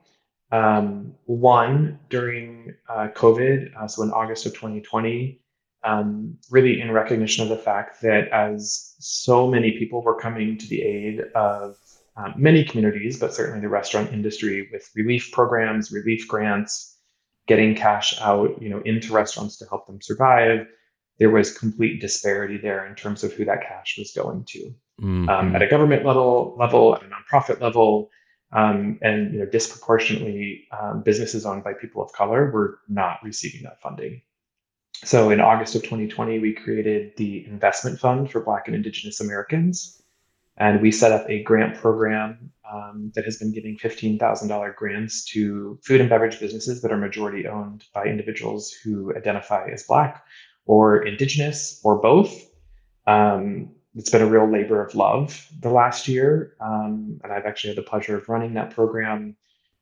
[0.51, 5.41] Um, one, during uh, COVID, uh, so in August of 2020,
[5.86, 10.67] um, really in recognition of the fact that as so many people were coming to
[10.67, 11.78] the aid of
[12.17, 16.98] um, many communities, but certainly the restaurant industry with relief programs, relief grants,
[17.48, 20.65] getting cash out, you know, into restaurants to help them survive.
[21.19, 24.74] There was complete disparity there in terms of who that cash was going to.
[25.02, 25.30] Mm-hmm.
[25.30, 28.10] Um, at a government level, level, at a nonprofit level,
[28.54, 33.63] um, and you know, disproportionately, um, businesses owned by people of color were not receiving
[33.63, 34.21] that funding.
[35.03, 40.01] So in August of 2020, we created the Investment Fund for Black and Indigenous Americans.
[40.58, 45.77] And we set up a grant program um, that has been giving $15,000 grants to
[45.84, 50.23] food and beverage businesses that are majority owned by individuals who identify as Black
[50.65, 52.49] or Indigenous or both.
[53.05, 56.55] Um, it's been a real labor of love the last year.
[56.60, 59.36] Um, and I've actually had the pleasure of running that program.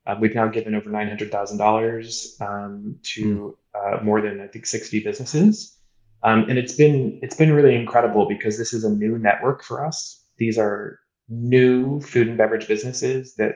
[0.06, 5.78] Uh, we've now given over $900,000 um, to uh, more than I think 60 businesses.
[6.24, 9.86] Um, and it's been it's been really incredible because this is a new network for
[9.86, 10.24] us.
[10.38, 13.56] These are new food and beverage businesses that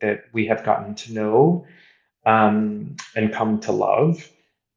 [0.00, 1.66] that we have gotten to know
[2.24, 4.30] um, and come to love.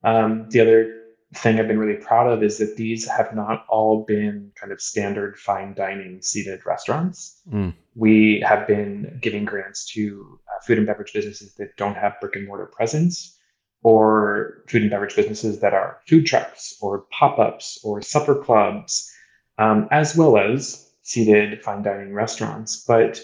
[0.03, 0.97] Um, the other
[1.35, 4.81] thing I've been really proud of is that these have not all been kind of
[4.81, 7.41] standard fine dining seated restaurants.
[7.49, 7.73] Mm.
[7.95, 12.35] We have been giving grants to uh, food and beverage businesses that don't have brick
[12.35, 13.37] and mortar presence
[13.83, 19.11] or food and beverage businesses that are food trucks or pop ups or supper clubs,
[19.57, 22.83] um, as well as seated fine dining restaurants.
[22.85, 23.21] But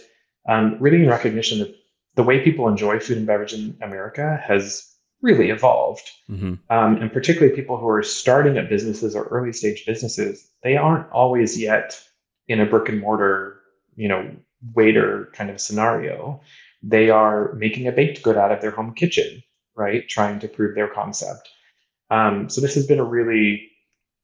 [0.48, 1.76] um, really, in recognition that
[2.16, 4.84] the way people enjoy food and beverage in America has
[5.22, 6.10] really evolved.
[6.30, 6.54] Mm-hmm.
[6.70, 11.10] Um, and particularly people who are starting at businesses or early stage businesses, they aren't
[11.12, 12.00] always yet
[12.48, 13.60] in a brick and mortar,
[13.96, 14.30] you know,
[14.74, 16.42] waiter kind of scenario.
[16.84, 19.44] They are making a baked good out of their home kitchen
[19.78, 20.08] right?
[20.08, 21.50] Trying to prove their concept.
[22.10, 23.70] Um, so this has been a really,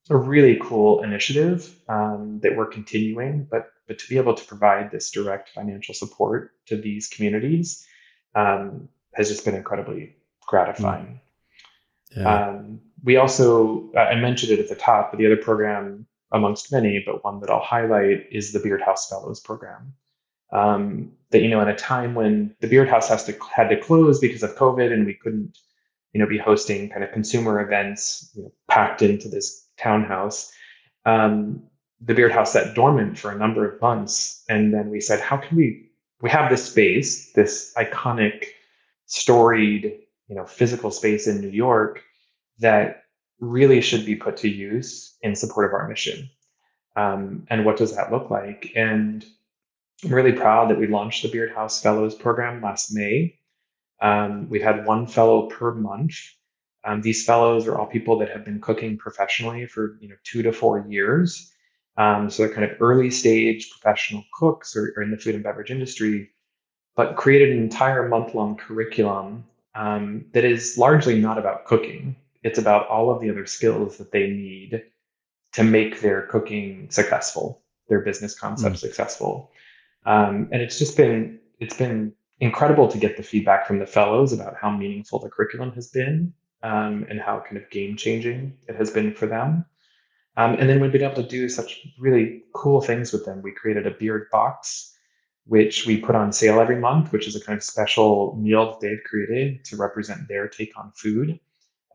[0.09, 3.47] a really cool initiative um, that we're continuing.
[3.49, 7.85] But but to be able to provide this direct financial support to these communities
[8.35, 10.15] um, has just been incredibly
[10.47, 11.19] gratifying.
[12.15, 12.47] Yeah.
[12.47, 17.03] Um, we also, I mentioned it at the top, but the other program amongst many,
[17.05, 19.93] but one that I'll highlight is the Beard House Fellows program
[20.51, 23.79] um, that you know in a time when the beard house has to had to
[23.79, 25.57] close because of covid and we couldn't
[26.13, 30.51] you know be hosting kind of consumer events you know, packed into this townhouse
[31.05, 31.63] um,
[32.05, 34.43] the beard house sat dormant for a number of months.
[34.49, 35.89] And then we said how can we
[36.21, 38.45] we have this space this iconic
[39.05, 42.01] storied you know physical space in new york
[42.59, 43.03] that
[43.39, 46.29] really should be put to use in support of our mission.
[46.95, 48.71] Um, and what does that look like?
[48.75, 49.25] And
[50.03, 53.39] I'm really proud that we launched the Beard House Fellows program last May.
[54.01, 56.15] Um, we've had one fellow per month.
[56.83, 60.41] Um, these fellows are all people that have been cooking professionally for you know two
[60.41, 61.53] to four years.
[61.95, 65.43] Um, so they're kind of early stage professional cooks or, or, in the food and
[65.43, 66.31] beverage industry,
[66.95, 72.15] but created an entire month long curriculum um, that is largely not about cooking.
[72.41, 74.83] It's about all of the other skills that they need
[75.53, 78.79] to make their cooking successful, their business concept mm.
[78.79, 79.51] successful.
[80.05, 84.33] Um, and it's just been it's been incredible to get the feedback from the fellows
[84.33, 88.75] about how meaningful the curriculum has been um, and how kind of game changing it
[88.75, 89.65] has been for them.
[90.35, 93.41] Um, and then we've been able to do such really cool things with them.
[93.41, 94.95] We created a beard box,
[95.45, 98.79] which we put on sale every month, which is a kind of special meal that
[98.79, 101.39] they've created to represent their take on food.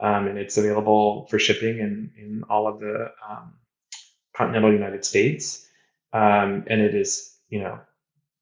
[0.01, 3.55] Um, and it's available for shipping in, in all of the um,
[4.37, 5.67] continental United States.
[6.13, 7.81] Um, and it is, you know,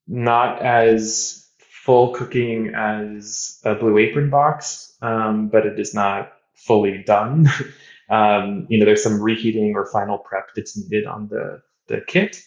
[0.06, 7.02] not as full cooking as a Blue Apron box, um, but it is not fully
[7.04, 7.48] done.
[8.10, 12.42] um, you know, there's some reheating or final prep that's needed on the the kit.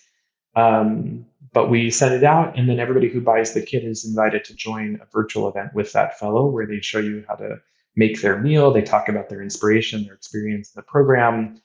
[0.55, 4.43] Um, but we send it out, and then everybody who buys the kit is invited
[4.45, 7.57] to join a virtual event with that fellow where they show you how to
[7.95, 8.71] make their meal.
[8.71, 11.61] They talk about their inspiration, their experience in the program.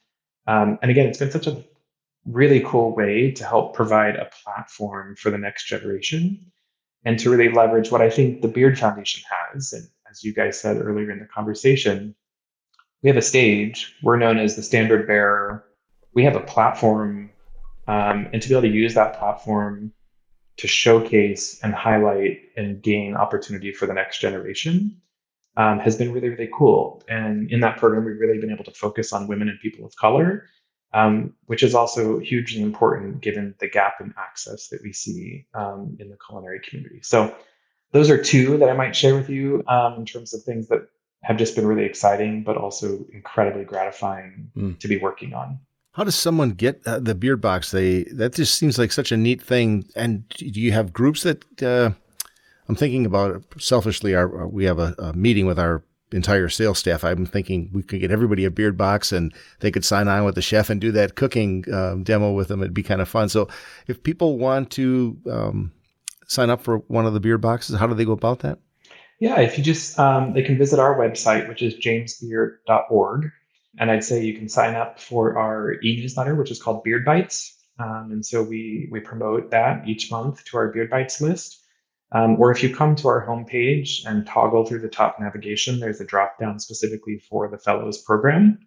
[0.47, 1.63] Um, and again, it's been such a
[2.27, 6.53] really cool way to help provide a platform for the next generation
[7.05, 9.73] and to really leverage what I think the Beard Foundation has.
[9.73, 12.15] And as you guys said earlier in the conversation,
[13.03, 13.95] we have a stage.
[14.03, 15.65] We're known as the standard bearer.
[16.15, 17.31] We have a platform,
[17.87, 19.93] um, and to be able to use that platform
[20.57, 24.97] to showcase and highlight and gain opportunity for the next generation
[25.57, 27.03] um, has been really, really cool.
[27.09, 29.95] And in that program, we've really been able to focus on women and people of
[29.97, 30.47] color
[30.95, 35.97] um, which is also hugely important given the gap in access that we see um,
[36.01, 37.01] in the culinary community.
[37.03, 37.35] So,
[37.93, 40.89] those are two that I might share with you um, in terms of things that
[41.23, 44.79] have just been really exciting, but also incredibly gratifying mm.
[44.79, 45.61] to be working on.
[45.93, 47.71] How does someone get uh, the beard box?
[47.71, 49.87] They that just seems like such a neat thing.
[49.95, 51.63] And do you have groups that?
[51.63, 51.91] Uh,
[52.69, 54.15] I'm thinking about selfishly.
[54.15, 57.05] Our we have a, a meeting with our entire sales staff.
[57.05, 60.37] I'm thinking we could get everybody a beard box and they could sign on with
[60.37, 62.63] the chef and do that cooking um, demo with them.
[62.63, 63.29] It'd be kind of fun.
[63.29, 63.49] So
[63.89, 65.73] if people want to um,
[66.27, 68.59] sign up for one of the beard boxes, how do they go about that?
[69.21, 73.31] Yeah, if you just, um, they can visit our website, which is jamesbeard.org.
[73.79, 77.61] And I'd say you can sign up for our e-newsletter, which is called Beard Bites.
[77.81, 81.64] Um, and so we, we promote that each month to our Beard Bites list.
[82.13, 86.01] Um, or if you come to our homepage and toggle through the top navigation, there's
[86.01, 88.59] a drop down specifically for the Fellows program.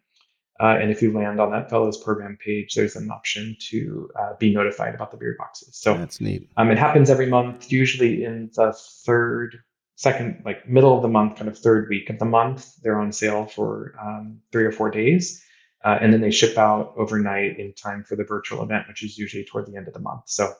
[0.60, 4.34] Uh, and if you land on that Fellows program page, there's an option to uh,
[4.39, 5.78] be notified about the beard boxes.
[5.78, 6.50] So that's neat.
[6.58, 8.73] Um, it happens every month, usually in the
[9.06, 9.60] third,
[9.95, 12.76] second, like middle of the month, kind of third week of the month.
[12.82, 15.43] They're on sale for um, three or four days.
[15.86, 19.17] Uh, and then they ship out overnight in time for the virtual event, which is
[19.17, 20.23] usually toward the end of the month.
[20.26, 20.52] So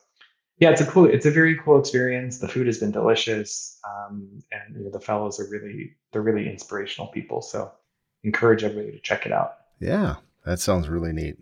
[0.60, 2.40] yeah, it's a cool, it's a very cool experience.
[2.40, 6.50] The food has been delicious, um, and you know, the fellows are really, they're really
[6.50, 7.42] inspirational people.
[7.42, 7.72] So,
[8.24, 9.58] encourage everybody to check it out.
[9.80, 10.16] Yeah,
[10.46, 11.38] that sounds really neat.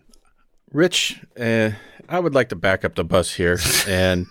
[0.71, 1.71] Rich, uh,
[2.10, 4.28] I would like to back up the bus here, and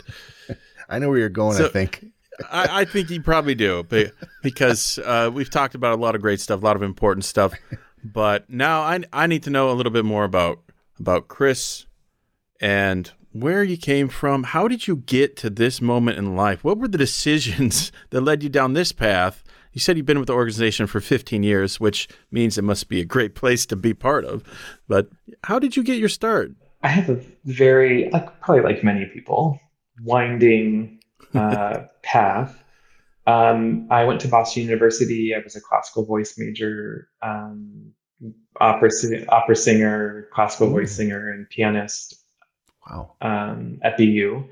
[0.88, 1.56] I know where you're going.
[1.56, 2.04] So, I think.
[2.50, 4.10] I, I, think you probably do, but
[4.42, 7.54] because uh, we've talked about a lot of great stuff, a lot of important stuff.
[8.02, 10.60] But now I I need to know a little bit more about
[10.98, 11.86] about Kris
[12.60, 14.44] and where you came from.
[14.44, 16.62] How did you get to this moment in life?
[16.62, 19.42] What were the decisions that led you down this path?
[19.72, 23.00] You said you've been with the organization for 15 years, which means it must be
[23.00, 24.44] a great place to be part of.
[24.86, 25.08] But
[25.42, 26.52] how did you get your start?
[26.84, 29.58] I have a very, like, probably like many people,
[30.00, 31.00] winding
[31.34, 32.62] uh, path.
[33.26, 35.34] Um, I went to Boston University.
[35.34, 37.92] I was a classical voice major, um,
[38.60, 38.90] opera,
[39.28, 42.23] opera singer, classical voice singer, and pianist.
[42.88, 43.14] Wow.
[43.20, 44.44] Um, at BU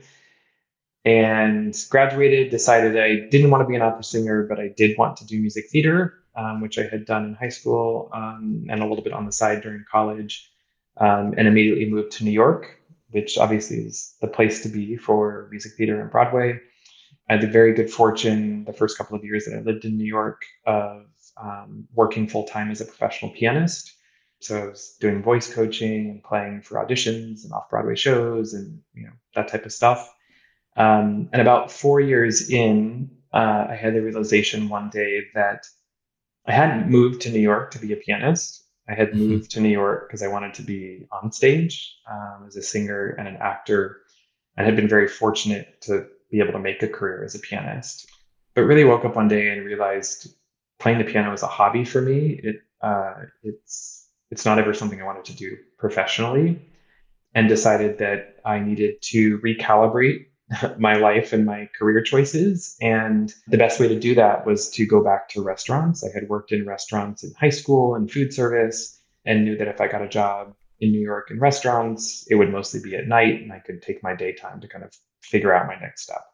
[1.05, 5.17] and graduated, decided I didn't want to be an opera singer, but I did want
[5.19, 8.87] to do music theater, um, which I had done in high school um, and a
[8.87, 10.51] little bit on the side during college,
[10.99, 12.79] um, and immediately moved to New York,
[13.11, 16.61] which obviously is the place to be for music theater and Broadway.
[17.29, 19.97] I had the very good fortune the first couple of years that I lived in
[19.97, 23.93] New York of um, working full time as a professional pianist.
[24.45, 28.81] So I was doing voice coaching and playing for auditions and off Broadway shows and
[28.95, 30.13] you know that type of stuff.
[30.77, 35.67] Um, and about four years in, uh, I had the realization one day that
[36.47, 38.65] I hadn't moved to New York to be a pianist.
[38.89, 39.29] I had mm-hmm.
[39.29, 43.15] moved to New York because I wanted to be on stage um, as a singer
[43.19, 44.01] and an actor,
[44.57, 48.11] and had been very fortunate to be able to make a career as a pianist.
[48.55, 50.35] But really woke up one day and realized
[50.79, 52.41] playing the piano is a hobby for me.
[52.43, 54.02] It uh, it's
[54.33, 56.59] it's not ever something I wanted to do professionally,
[57.35, 60.27] and decided that I needed to recalibrate
[60.79, 62.75] my life and my career choices.
[62.81, 66.03] And the best way to do that was to go back to restaurants.
[66.03, 69.83] I had worked in restaurants in high school and food service and knew that if
[69.83, 73.43] I got a job in New York in restaurants, it would mostly be at night
[73.43, 76.25] and I could take my daytime to kind of figure out my next step.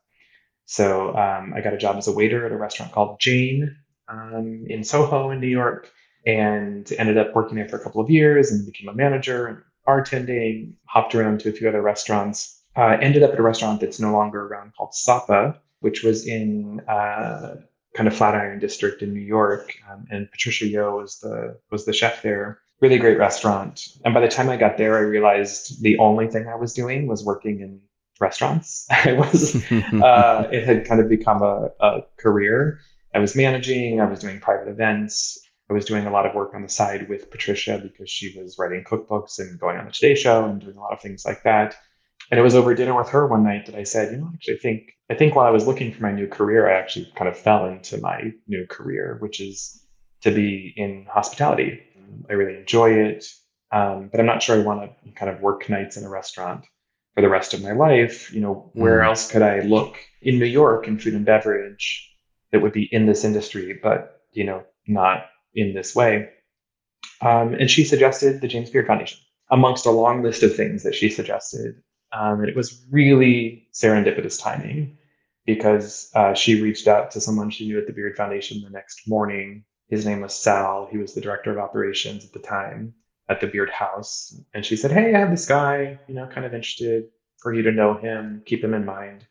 [0.66, 3.76] So um, I got a job as a waiter at a restaurant called Jane
[4.07, 5.90] um, in Soho in New York
[6.29, 9.59] and ended up working there for a couple of years and became a manager and
[9.87, 12.62] bartending, hopped around to a few other restaurants.
[12.76, 16.81] Uh, ended up at a restaurant that's no longer around called Sapa, which was in
[16.87, 17.57] uh,
[17.97, 21.95] kind of Flatiron District in New York, um, and Patricia Yeo was the was the
[21.95, 22.59] chef there.
[22.81, 23.89] Really great restaurant.
[24.05, 27.09] And by the time I got there, I realized the only thing I was doing
[27.09, 27.81] was working in
[28.20, 28.87] restaurants.
[28.91, 32.81] I was uh, it had kind of become a, a career.
[33.14, 34.01] I was managing.
[34.01, 35.41] I was doing private events.
[35.71, 38.57] I was doing a lot of work on the side with Patricia because she was
[38.59, 41.43] writing cookbooks and going on the Today Show and doing a lot of things like
[41.43, 41.77] that.
[42.31, 44.55] And it was over dinner with her one night that I said, you know, actually,
[44.55, 47.29] I think I think while I was looking for my new career, I actually kind
[47.29, 49.83] of fell into my new career, which is
[50.23, 51.81] to be in hospitality.
[52.29, 53.25] I really enjoy it,
[53.73, 56.66] um, but I'm not sure I want to kind of work nights in a restaurant
[57.14, 58.33] for the rest of my life.
[58.33, 59.07] You know, where Mm.
[59.07, 62.11] else could I look in New York in food and beverage
[62.53, 65.27] that would be in this industry, but you know, not
[65.61, 66.31] in this way?
[67.21, 69.19] Um, and she suggested the James Beard Foundation
[69.51, 71.83] amongst a long list of things that she suggested.
[72.13, 74.99] Um, and it was really serendipitous timing
[75.47, 79.09] because uh, she reached out to someone she knew at the Beard Foundation the next
[79.09, 79.65] morning.
[79.89, 80.89] His name was Sal.
[80.91, 82.95] He was the director of operations at the time
[83.29, 84.39] at the Beard House.
[84.55, 87.63] And she said, Hey, I have this guy, you know, kind of interested for you
[87.63, 89.27] to know him, keep him in mind.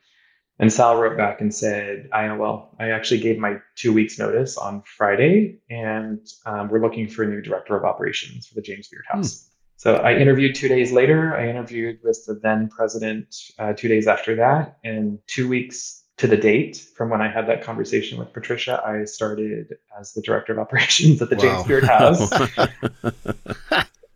[0.60, 4.58] And Sal wrote back and said, I well, I actually gave my two weeks notice
[4.58, 8.88] on Friday, and um, we're looking for a new director of operations for the James
[8.88, 9.48] Beard House.
[9.76, 11.36] So I interviewed two days later.
[11.36, 16.26] I interviewed with the then president uh, two days after that, and two weeks to
[16.26, 20.54] the date from when I had that conversation with Patricia, I started as the director
[20.54, 21.42] of operations at the Wow.
[21.42, 22.32] James Beard House,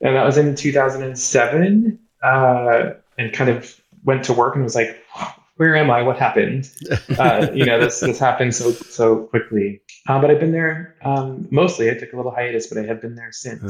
[0.02, 2.00] and that was in 2007.
[2.24, 5.00] Uh, and kind of went to work and was like,
[5.62, 6.02] "Where am I?
[6.02, 6.62] What happened?"
[7.24, 9.68] uh, you know, this this happened so so quickly.
[10.10, 11.86] Uh, but I've been there um, mostly.
[11.92, 13.62] I took a little hiatus, but I have been there since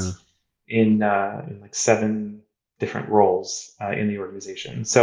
[0.67, 2.41] in uh, in like seven
[2.79, 4.85] different roles uh, in the organization.
[4.85, 5.01] So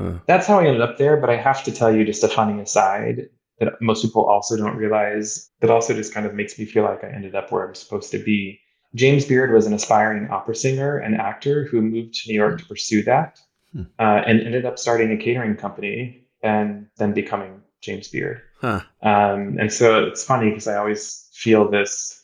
[0.00, 0.14] Uh.
[0.30, 1.16] that's how I ended up there.
[1.22, 3.16] But I have to tell you, just a funny aside,
[3.60, 5.50] that most people also don't realize.
[5.60, 8.10] That also just kind of makes me feel like I ended up where I'm supposed
[8.12, 8.58] to be.
[8.94, 12.66] James Beard was an aspiring opera singer and actor who moved to New York to
[12.72, 13.38] pursue that,
[13.74, 13.84] Hmm.
[13.98, 18.42] uh, and ended up starting a catering company and then becoming James Beard.
[18.60, 18.80] Huh.
[19.02, 22.22] Um, and so it's funny because I always feel this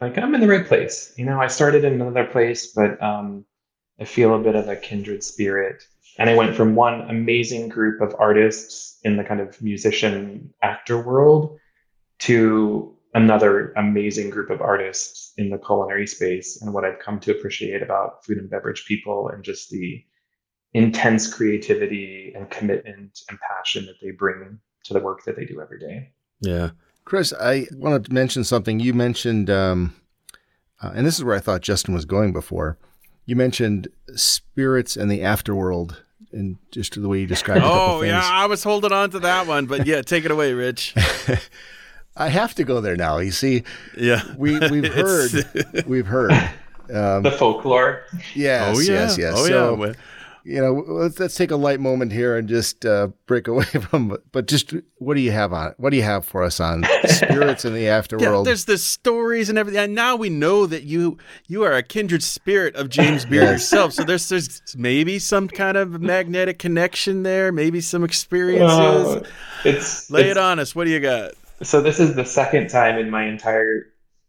[0.00, 1.12] like I'm in the right place.
[1.16, 3.44] You know, I started in another place, but um,
[4.00, 5.82] I feel a bit of a kindred spirit.
[6.18, 11.00] And I went from one amazing group of artists in the kind of musician actor
[11.00, 11.58] world
[12.20, 17.30] to another amazing group of artists in the culinary space and what I've come to
[17.30, 20.04] appreciate about food and beverage people and just the
[20.74, 25.60] intense creativity and commitment and passion that they bring to the work that they do
[25.60, 26.10] every day.
[26.40, 26.70] Yeah.
[27.04, 28.78] Kris, I wanted to mention something.
[28.80, 29.94] You mentioned, um,
[30.82, 32.78] uh, and this is where I thought Justin was going before.
[33.26, 35.96] You mentioned spirits and the afterworld,
[36.32, 38.20] and just the way you described a couple Oh, yeah.
[38.22, 40.94] I was holding on to that one, but yeah, take it away, Rich.
[42.16, 43.18] I have to go there now.
[43.18, 43.64] You see,
[43.96, 44.22] Yeah.
[44.36, 45.30] we we've heard,
[45.86, 46.32] we've heard.
[46.92, 48.02] Um, The folklore.
[48.34, 48.92] yes, oh, yeah.
[48.92, 49.34] yes, yes.
[49.36, 49.92] Oh, so, yeah.
[50.44, 53.64] Well, you know, let's let's take a light moment here and just uh, break away
[53.64, 54.16] from.
[54.32, 55.68] But just what do you have on?
[55.68, 55.74] it?
[55.78, 58.44] What do you have for us on spirits in the Yeah, afterworld?
[58.44, 59.80] there's the stories and everything.
[59.82, 61.18] And now we know that you
[61.48, 63.52] you are a kindred spirit of James Beard Yes.
[63.72, 63.92] yourself.
[63.92, 68.70] So there's there's maybe some kind of magnetic connection there, maybe some experiences.
[69.16, 69.22] Uh,
[69.64, 70.74] it's Lay it's- it on us.
[70.74, 71.32] What do you got?
[71.62, 73.86] So this is the second time in my entire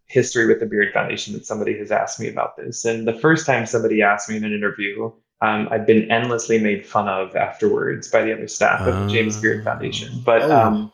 [0.07, 2.83] history with the Beard Foundation that somebody has asked me about this.
[2.83, 5.09] And the first time somebody asked me in an interview,
[5.41, 9.39] um, I've been endlessly made fun of afterwards by the other staff of the James
[9.41, 10.21] Beard Foundation.
[10.25, 10.59] But Oh.
[10.59, 10.93] um,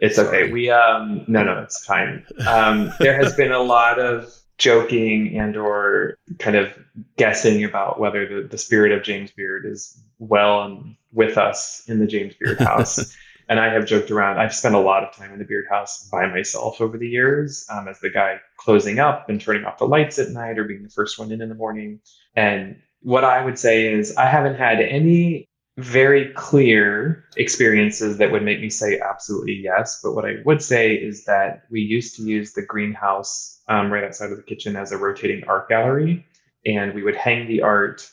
[0.00, 0.50] it's okay.
[0.50, 2.24] We um, no, no, it's fine.
[2.46, 6.72] Um, there has been a lot of joking and or kind of
[7.16, 11.98] guessing about whether the, the spirit of James Beard is well and with us in
[12.00, 13.14] the James Beard house.
[13.48, 14.38] and I have joked around.
[14.38, 17.66] I've spent a lot of time in the Beard House by myself over the years,
[17.70, 20.82] um, as the guy closing up and turning off the lights at night, or being
[20.82, 22.00] the first one in in the morning.
[22.36, 25.46] And what I would say is, I haven't had any
[25.76, 30.00] very clear experiences that would make me say absolutely yes.
[30.02, 34.04] But what I would say is that we used to use the greenhouse um, right
[34.04, 36.24] outside of the kitchen as a rotating art gallery,
[36.64, 38.08] and we would hang the art,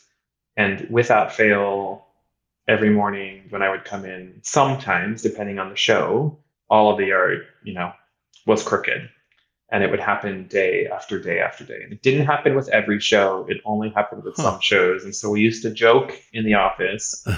[0.57, 2.05] and without fail,
[2.67, 6.37] every morning when I would come in, sometimes, depending on the show,
[6.69, 7.91] all of the art, you know,
[8.45, 9.09] was crooked.
[9.71, 11.79] And it would happen day after day after day.
[11.83, 14.43] And it didn't happen with every show, it only happened with Huh.
[14.43, 15.05] some shows.
[15.05, 17.25] And so we used to joke in the office.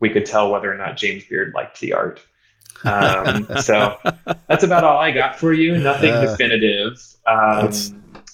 [0.00, 2.20] We could tell whether or not James Beard liked the art.
[2.84, 3.96] Um, so
[4.48, 5.78] that's about all I got for you.
[5.78, 6.94] Nothing Uh, definitive.
[7.24, 7.92] Um, That's-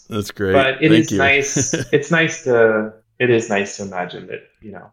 [0.09, 0.55] That's great.
[0.55, 1.19] but it Thank is you.
[1.19, 1.75] nice.
[1.93, 4.91] It's nice to it is nice to imagine that you know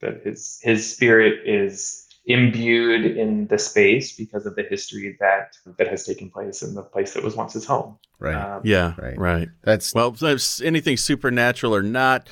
[0.00, 5.88] that his his spirit is imbued in the space because of the history that that
[5.88, 7.98] has taken place in the place that was once his home.
[8.18, 8.34] Right.
[8.34, 9.18] Um, Yeah, Right.
[9.18, 9.48] right.
[9.62, 12.28] That's Well, if anything supernatural or not,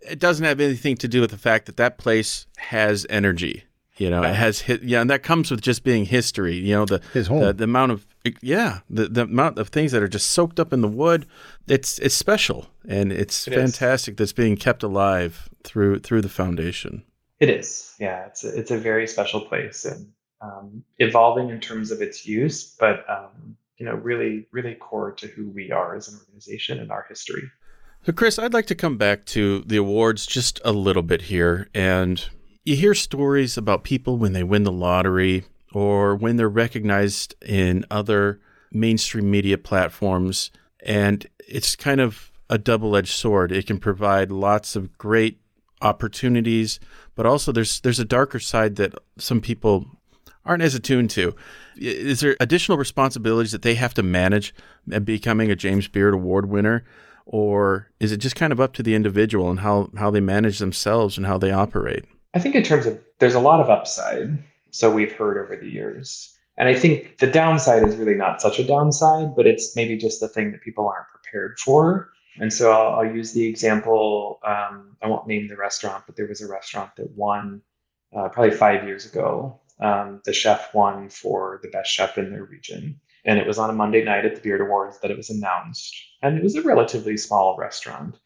[0.00, 3.64] it doesn't have anything to do with the fact that that place has energy.
[3.96, 4.82] You know, it has hit.
[4.82, 6.54] Yeah, and that comes with just being history.
[6.56, 7.40] You know, the his home.
[7.40, 8.06] the, the amount of
[8.42, 11.24] yeah, the, the amount of things that are just soaked up in the wood.
[11.66, 13.58] It's it's special and it's It is.
[13.58, 14.18] fantastic.
[14.18, 17.04] That's being kept alive through through the foundation.
[17.40, 18.26] It is, yeah.
[18.26, 20.08] It's a, it's a very special place and
[20.40, 25.26] um, evolving in terms of its use, but um, you know, really, really core to
[25.26, 27.42] who we are as an organization and our history.
[28.04, 31.68] So, Kris, I'd like to come back to the awards just a little bit here.
[31.74, 32.24] And
[32.64, 37.84] you hear stories about people when they win the lottery or when they're recognized in
[37.90, 40.50] other mainstream media platforms.
[40.80, 43.50] And it's kind of a double edged sword.
[43.50, 45.40] It can provide lots of great
[45.82, 46.80] opportunities,
[47.14, 49.86] but also there's there's a darker side that some people
[50.44, 51.34] aren't as attuned to.
[51.76, 54.54] Is there additional responsibilities that they have to manage
[55.04, 56.84] becoming a James Beard Award winner?
[57.26, 60.60] Or is it just kind of up to the individual and how, how they manage
[60.60, 62.04] themselves and how they operate?
[62.34, 64.38] I think in terms of there's a lot of upside.
[64.70, 66.32] So we've heard over the years.
[66.56, 70.20] And I think the downside is really not such a downside, but it's maybe just
[70.20, 72.10] the thing that people aren't prepared for.
[72.38, 74.40] And so I'll, I'll use the example.
[74.44, 77.62] Um, I won't name the restaurant, but there was a restaurant that won
[78.16, 79.60] uh, probably five years ago.
[79.80, 83.00] Um, the chef won for the best chef in their region.
[83.24, 85.94] And it was on a Monday night at the Beard Awards that it was announced.
[86.22, 88.18] And it was a relatively small restaurant.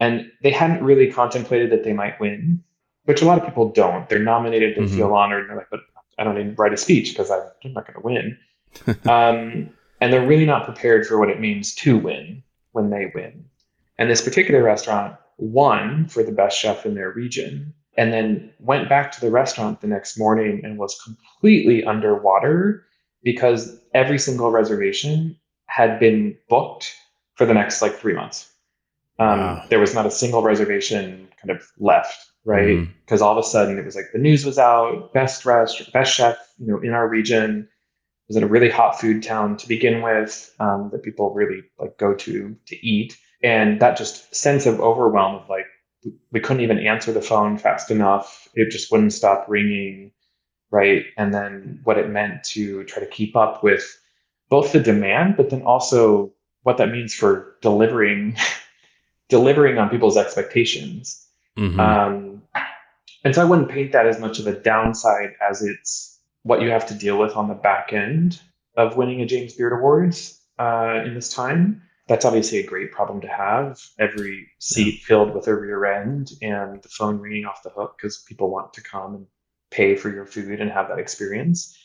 [0.00, 2.64] And they hadn't really contemplated that they might win
[3.04, 4.08] which a lot of people don't.
[4.08, 4.96] They're nominated, they Mhm.
[4.96, 5.80] feel honored, and they're like, but
[6.18, 8.38] I don't even write a speech because I'm not going to win.
[9.08, 9.70] um,
[10.00, 12.42] and they're really not prepared for what it means to win
[12.74, 13.44] when they win.
[13.98, 18.88] And this particular restaurant won for the best chef in their region and then went
[18.88, 22.84] back to the restaurant the next morning and was completely underwater
[23.22, 26.94] because every single reservation had been booked
[27.34, 28.50] for the next like three months.
[29.18, 29.64] Um, Wow.
[29.70, 32.78] There was not a single reservation kind of left, right?
[32.78, 32.88] Mhm.
[33.04, 36.12] Because all of a sudden it was like the news was out, best rest, best
[36.14, 37.68] chef, you know, in our region.
[38.28, 41.98] Was in a really hot food town to begin with um, that people really like
[41.98, 45.66] go to to eat, and that just sense of overwhelm of like
[46.32, 48.48] we couldn't even answer the phone fast enough.
[48.54, 50.12] It just wouldn't stop ringing,
[50.70, 51.04] right?
[51.18, 53.84] And then what it meant to try to keep up with
[54.48, 58.36] both the demand, but then also what that means for delivering
[59.28, 61.26] delivering on people's expectations.
[61.58, 61.78] Mhm.
[61.78, 62.42] Um,
[63.24, 66.13] and so I wouldn't paint that as much of a downside as it's
[66.44, 68.40] what you have to deal with on the back end
[68.76, 71.82] of winning a James Beard Awards uh, in this time.
[72.06, 73.80] That's obviously a great problem to have.
[73.98, 78.22] Every seat filled with a rear end and the phone ringing off the hook because
[78.28, 79.26] people want to come and
[79.70, 81.76] pay for your food and have that experience.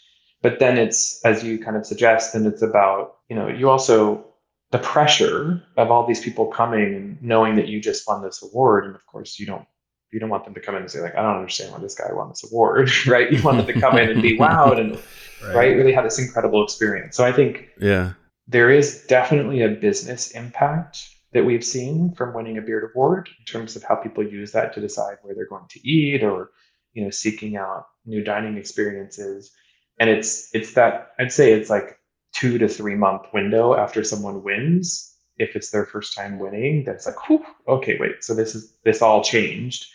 [0.41, 4.29] But then it's, as you kind of suggest, and it's about, you know, you also
[4.71, 8.85] the pressure of all these people coming and knowing that you just won this award
[8.85, 9.65] and of course you don't
[10.11, 11.95] you don't want them to come in and say like i don't understand why this
[11.95, 12.89] guy won this award.
[13.07, 13.31] Right.
[13.31, 14.97] You want them to come in and be wowed and
[15.55, 15.75] right.
[15.75, 17.15] really have this incredible experience.
[17.15, 18.13] So i think Yeah.
[18.47, 20.97] there is definitely a business impact
[21.33, 24.73] that we've seen from winning a beard award in terms of how people use that
[24.73, 26.49] to decide where they're going to eat or
[26.93, 29.51] you know seeking out new dining experiences.
[29.99, 31.99] And it's it's that i'd say it's like
[32.33, 35.05] two to three month window after someone wins.
[35.37, 39.01] If it's their first time winning that's like whew, okay wait so this is this
[39.01, 39.85] all changed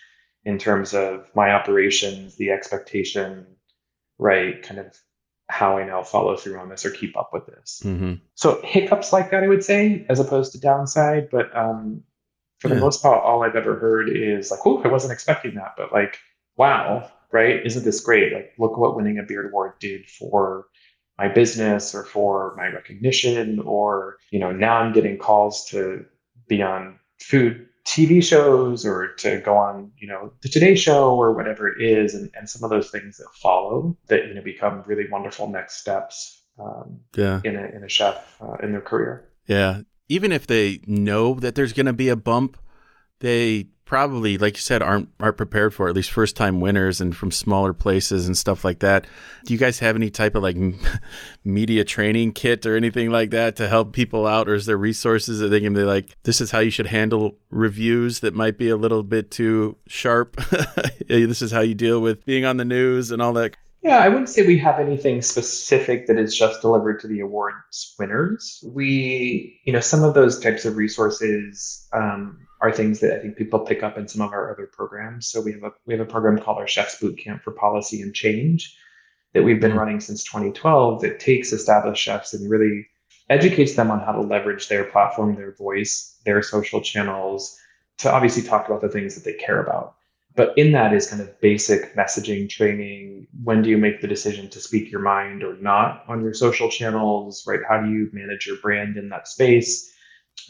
[0.44, 3.46] in terms of my operations the expectation
[4.18, 4.96] right kind of
[5.48, 9.12] how i now follow through on this or keep up with this hmm so hiccups
[9.12, 11.30] like that, I would say, as opposed to downside.
[11.30, 12.02] But um,
[12.58, 12.80] for the Yeah.
[12.80, 16.18] most part, all I've ever heard is like, "Oh, I wasn't expecting that," but like,
[16.56, 17.64] "Wow, right?
[17.64, 18.32] Isn't this great?
[18.32, 20.66] Like, look what winning a beard award did for
[21.18, 26.04] my business or for my recognition, or you know, now I'm getting calls to
[26.48, 31.32] be on food TV shows or to go on, you know, the Today Show or
[31.32, 34.82] whatever it is, and, and some of those things that follow that you know become
[34.86, 37.40] really wonderful next steps um, Yeah.
[37.44, 39.28] in a in a chef uh, in their career.
[39.46, 39.82] Yeah.
[40.08, 42.56] Even if they know that there's going to be a bump,
[43.20, 47.16] they probably, like you said, aren't aren't prepared for at least first time winners and
[47.16, 49.06] from smaller places and stuff like that.
[49.44, 50.56] Do you guys have any type of like
[51.44, 55.38] media training kit or anything like that to help people out, or is there resources
[55.40, 58.70] that they can be like, this is how you should handle reviews that might be
[58.70, 60.36] a little bit too sharp?
[61.08, 63.56] this is how you deal with being on the news and all that.
[63.84, 67.94] Yeah, I wouldn't say we have anything specific that is just delivered to the awards
[67.98, 68.64] winners.
[68.66, 73.36] We, you know, some of those types of resources um, are things that I think
[73.36, 75.28] people pick up in some of our other programs.
[75.28, 78.00] So we have a we have a program called our Chefs Boot Camp for Policy
[78.00, 78.74] and Change
[79.34, 79.80] that we've been mm-hmm.
[79.80, 82.86] running since 2012 that takes established chefs and really
[83.28, 87.58] educates them on how to leverage their platform, their voice, their social channels
[87.98, 89.96] to obviously talk about the things that they care about.
[90.34, 93.26] But in that is kind of basic messaging training.
[93.42, 96.70] When do you make the decision to speak your mind or not on your social
[96.70, 97.60] channels, right?
[97.68, 99.93] How do you manage your brand in that space?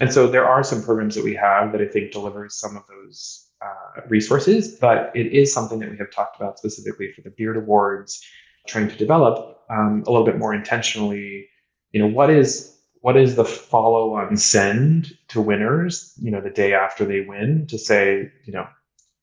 [0.00, 2.82] And so there are some programs that we have that I think delivers some of
[2.88, 7.30] those uh, resources, but it is something that we have talked about specifically for the
[7.30, 8.22] Beard Awards,
[8.66, 11.48] trying to develop um, a little bit more intentionally.
[11.92, 16.14] You know, what is what is the follow on send to winners?
[16.20, 18.66] You know, the day after they win to say, you know,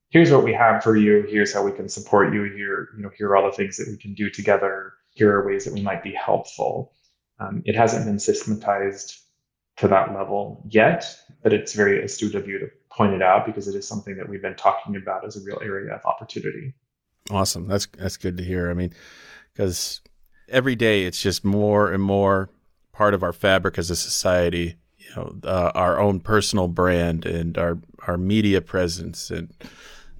[0.10, 1.26] here's what we have for you.
[1.28, 2.44] Here's how we can support you.
[2.44, 4.94] Here, you know, here are all the things that we can do together.
[5.14, 6.94] Here are ways that we might be helpful.
[7.40, 9.20] Um, it hasn't been systematized
[9.82, 11.06] to that level yet,
[11.42, 14.30] but it's very astute of you to point it out because it is something that
[14.30, 16.74] we've been talking about as a real area of opportunity.
[17.32, 17.68] Awesome.
[17.68, 18.70] That's that's good to hear.
[18.70, 18.94] I mean,
[19.52, 20.02] because
[20.50, 22.50] every day it's just more and more
[22.92, 24.76] part of our fabric as a society.
[24.98, 29.52] You know, uh, our own personal brand and our our media presence and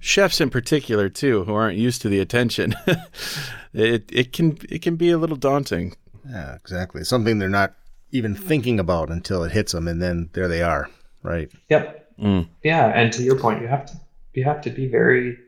[0.00, 2.74] chefs in particular too, who aren't used to the attention.
[3.72, 5.94] it it can it can be a little daunting.
[6.28, 7.04] Yeah, exactly.
[7.04, 7.74] Something they're not
[8.12, 10.88] even thinking about until it hits them, and then there they are.
[11.22, 11.50] Right.
[11.68, 12.14] Yep.
[12.20, 12.48] Mm.
[12.62, 13.94] Yeah, and to your point, you have to
[14.34, 15.38] you have to be very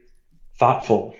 [0.58, 1.14] thoughtful.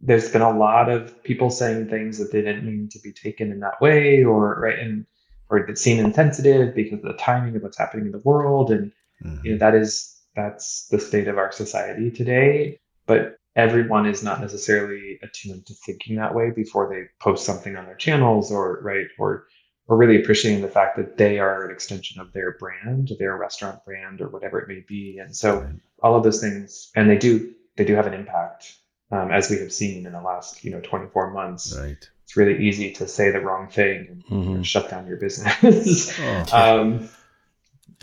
[0.00, 3.50] There's been a lot of people saying things that they didn't mean to be taken
[3.50, 5.04] in that way, or right, and
[5.50, 8.92] or that seem insensitive because of the timing of what's happening in the world, and
[9.24, 9.44] mm-hmm.
[9.44, 12.78] you know that is that's the state of our society today.
[13.06, 17.86] But everyone is not necessarily attuned to thinking that way before they post something on
[17.86, 19.46] their channels or right or
[19.88, 23.82] or really appreciating the fact that they are an extension of their brand, their restaurant
[23.84, 25.18] brand, or whatever it may be.
[25.18, 25.68] And so
[26.02, 28.76] all of those things, and they do they do have an impact,
[29.10, 31.76] um, as we have seen in the last you know 24 months.
[31.76, 32.08] Right.
[32.24, 34.62] It's really easy to say the wrong thing and mm-hmm.
[34.62, 36.12] shut down your business.
[36.20, 37.08] oh, um,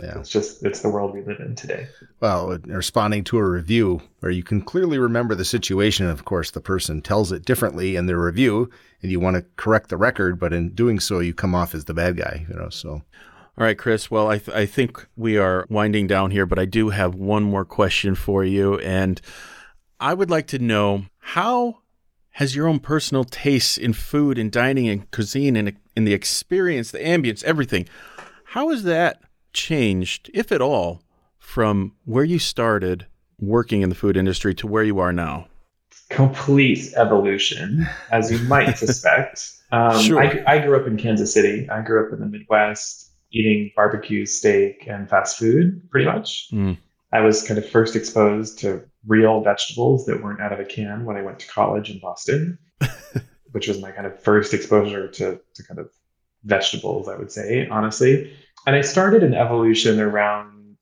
[0.01, 0.19] yeah.
[0.19, 1.87] It's just it's the world we live in today.
[2.19, 6.59] Well, responding to a review where you can clearly remember the situation, of course, the
[6.59, 8.69] person tells it differently in their review,
[9.01, 11.85] and you want to correct the record, but in doing so, you come off as
[11.85, 12.45] the bad guy.
[12.49, 13.01] You know, so.
[13.57, 14.11] All right, Kris.
[14.11, 17.43] Well, I, th- I think we are winding down here, but I do have one
[17.43, 18.77] more question for you.
[18.79, 19.21] And
[19.97, 21.77] I would like to know how
[22.31, 26.91] has your own personal tastes in food and dining and cuisine and in the experience,
[26.91, 27.87] the ambience, everything,
[28.43, 29.21] how has that
[29.55, 31.01] changed, if at all,
[31.39, 33.07] from where you started
[33.39, 35.47] working in the food industry to where you are now?
[36.09, 39.51] Complete evolution, as you might suspect.
[39.71, 40.21] Um, sure.
[40.21, 41.67] I, I grew up in Kansas City.
[41.69, 46.49] I grew up in the Midwest, eating barbecue, steak, and fast food, pretty much.
[46.51, 46.77] Mm.
[47.11, 51.05] I was kind of first exposed to real vegetables that weren't out of a can
[51.05, 52.57] when I went to college in Boston,
[53.51, 55.89] which was my kind of first exposure to, to kind of
[56.43, 58.33] vegetables, I would say, honestly.
[58.65, 60.77] And I started an evolution around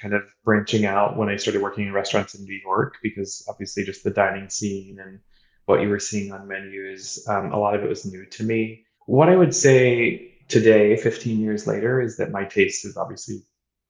[0.00, 3.84] kind of branching out when I started working in restaurants in New York, because obviously
[3.84, 5.20] just the dining scene and
[5.66, 8.84] what you were seeing on menus, um, a lot of it was new to me.
[9.06, 13.42] What I would say today, 15 years later, is that my taste has obviously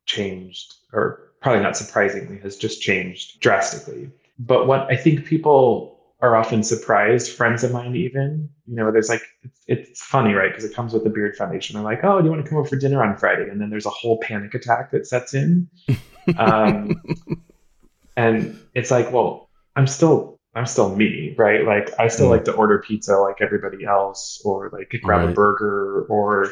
[0.06, 4.10] changed, or probably not surprisingly, has just changed drastically.
[4.38, 7.36] But what I think people are often surprised.
[7.36, 10.50] Friends of mine, even, you know, there's like, it's, it's funny, right?
[10.50, 11.74] Because it comes with the Beard Foundation.
[11.74, 13.48] They're like, oh, do you want to come over for dinner on Friday?
[13.48, 15.68] And then there's a whole panic attack that sets in.
[16.36, 17.00] Um,
[18.14, 21.64] and it's like, well, I'm still, I'm still me, right?
[21.64, 22.32] Like, I still mm.
[22.32, 25.30] like to order pizza like everybody else, or like grab right.
[25.30, 26.48] a burger, or,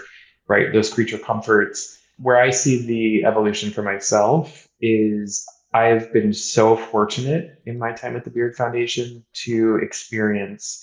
[0.49, 1.99] right, those creature comforts.
[2.17, 5.47] Where I see the evolution for myself is
[5.77, 10.83] I've been so fortunate in my time at the Beard Foundation to experience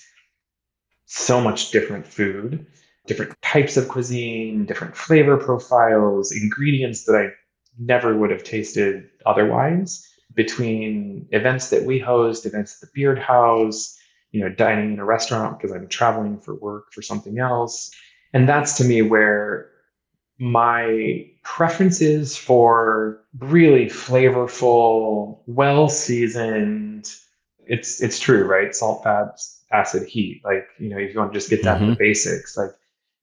[1.06, 2.68] so much different food,
[3.08, 7.30] different types of cuisine, different flavor profiles, ingredients that I
[7.80, 10.08] never would have tasted otherwise.
[10.36, 13.98] Between events that we host, events at the Beard House,
[14.32, 17.90] you know, dining in a restaurant because I'm traveling for work for something else.
[18.32, 19.72] And that's to me where
[20.40, 27.14] my preferences for really flavorful, well seasoned.
[27.66, 28.76] It's it's true, right?
[28.76, 29.40] Salt, fat,
[29.72, 30.42] acid, heat.
[30.44, 31.86] Like you know, if you want to just get down mm-hmm.
[31.86, 32.04] to the mm-hmm.
[32.04, 32.72] basics, like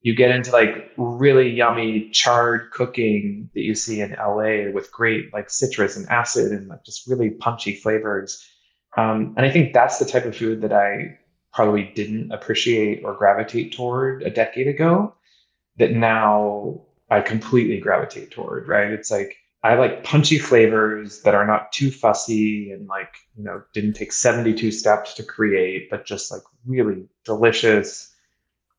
[0.01, 5.31] you get into like really yummy charred cooking that you see in LA with great
[5.33, 8.47] like citrus and acid and like just really punchy flavors.
[8.97, 11.17] Um, and I think that's the type of food that I
[11.53, 15.13] probably didn't appreciate or gravitate toward a decade ago
[15.77, 16.81] that now
[17.11, 18.87] I completely gravitate toward, right?
[18.87, 23.61] It's like I like punchy flavors that are not too fussy and like, you know,
[23.73, 28.11] didn't take 72 steps to create, but just like really delicious,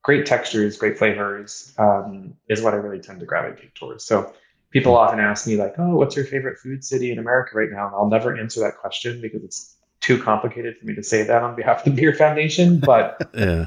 [0.03, 4.05] great textures, great flavors, um, is what I really tend to gravitate towards.
[4.05, 4.33] So
[4.70, 7.87] people often ask me like, oh, what's your favorite food city in America right now?
[7.87, 11.43] And I'll never answer that question because it's too complicated for me to say that
[11.43, 12.80] on behalf of the Beard Foundation.
[12.80, 13.66] But Yeah.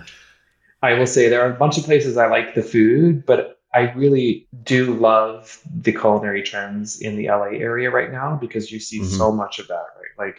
[0.82, 3.91] I will say there are a bunch of places I like the food, but I
[3.93, 9.01] really do love the culinary trends in the LA area right now because you see
[9.01, 9.17] Mhm.
[9.17, 10.28] so much of that, right?
[10.28, 10.38] Like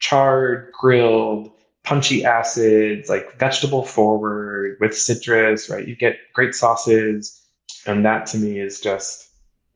[0.00, 1.52] charred, grilled,
[1.84, 5.86] punchy acids, like vegetable forward with citrus, right?
[5.86, 7.40] You get great sauces.
[7.86, 9.28] And that to me is just,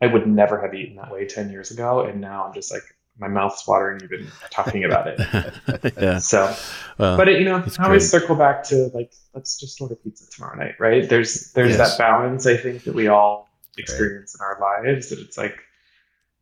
[0.03, 2.01] I would never have eaten that way 10 years ago.
[2.01, 2.83] And now I'm just like,
[3.19, 5.95] my mouth's watering even talking about it.
[6.01, 6.19] yeah.
[6.19, 6.55] So,
[6.99, 8.21] Well, but it, you know, that's I always great.
[8.21, 11.09] circle back to like, let's just order pizza tomorrow night, right?
[11.09, 11.97] There's there's Yes.
[11.97, 13.49] that balance I think that we all
[13.79, 15.11] experience in our lives.
[15.11, 15.59] That it's like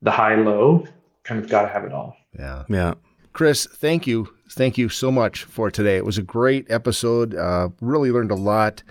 [0.02, 0.86] the high low,
[1.22, 2.16] kind of got to have it all.
[2.38, 2.64] Yeah.
[2.68, 2.94] yeah.
[3.32, 4.28] Kris, thank you.
[4.50, 5.96] Thank you so much for today.
[5.96, 7.34] It was a great episode.
[7.34, 8.82] Uh, really learned a lot.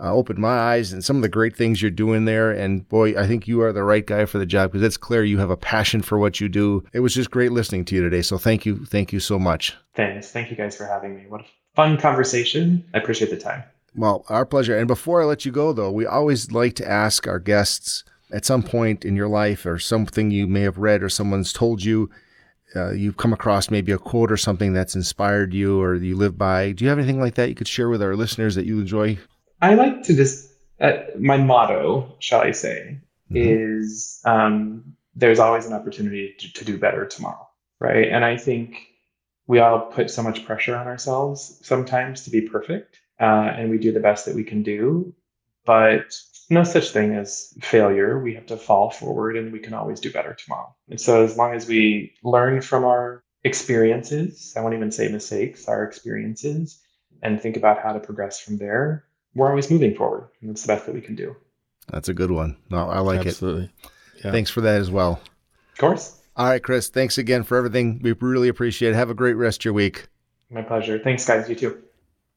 [0.00, 2.52] Uh, opened my eyes and some of the great things you're doing there.
[2.52, 5.24] And boy, I think you are the right guy for the job because it's clear
[5.24, 6.84] you have a passion for what you do.
[6.92, 8.22] It was just great listening to you today.
[8.22, 8.84] So thank you.
[8.84, 9.76] Thank you so much.
[9.96, 11.24] Thanks, thank you guys for having me.
[11.26, 11.44] What a
[11.74, 12.84] fun conversation.
[12.94, 13.64] I appreciate the time.
[13.96, 14.78] Well, our pleasure.
[14.78, 18.44] And before I let you go, though, we always like to ask our guests at
[18.44, 22.08] some point in your life or something you may have read or someone's told you,
[22.76, 26.38] uh, you've come across maybe a quote or something that's inspired you or you live
[26.38, 26.72] by.
[26.72, 29.18] Do you have anything like that you could share with our listeners that you enjoy?
[29.60, 33.00] I like to just uh, my motto, shall I say,
[33.30, 33.58] Mhm.
[33.58, 37.48] is um, there's always an opportunity to, to do better tomorrow,
[37.80, 38.08] right?
[38.08, 38.78] And I think
[39.46, 43.78] we all put so much pressure on ourselves sometimes to be perfect, uh, and we
[43.78, 45.14] do the best that we can do,
[45.64, 46.14] but
[46.50, 48.18] no such thing as failure.
[48.22, 50.74] We have to fall forward, and we can always do better tomorrow.
[50.88, 55.66] And so, as long as we learn from our experiences, I won't even say mistakes,
[55.68, 56.80] our experiences,
[57.22, 59.04] and think about how to progress from there,
[59.38, 60.28] we're always moving forward.
[60.40, 61.34] And that's the best that we can do.
[61.90, 62.56] That's a good one.
[62.70, 63.64] No, I like Absolutely.
[63.64, 64.24] it.
[64.24, 64.32] Yeah.
[64.32, 65.20] Thanks for that as well.
[65.72, 66.20] Of course.
[66.36, 68.00] All right, Kris, thanks again for everything.
[68.02, 68.94] We really appreciate it.
[68.94, 70.08] Have a great rest of your week.
[70.50, 70.98] My pleasure.
[70.98, 71.48] Thanks, guys.
[71.48, 71.82] You too.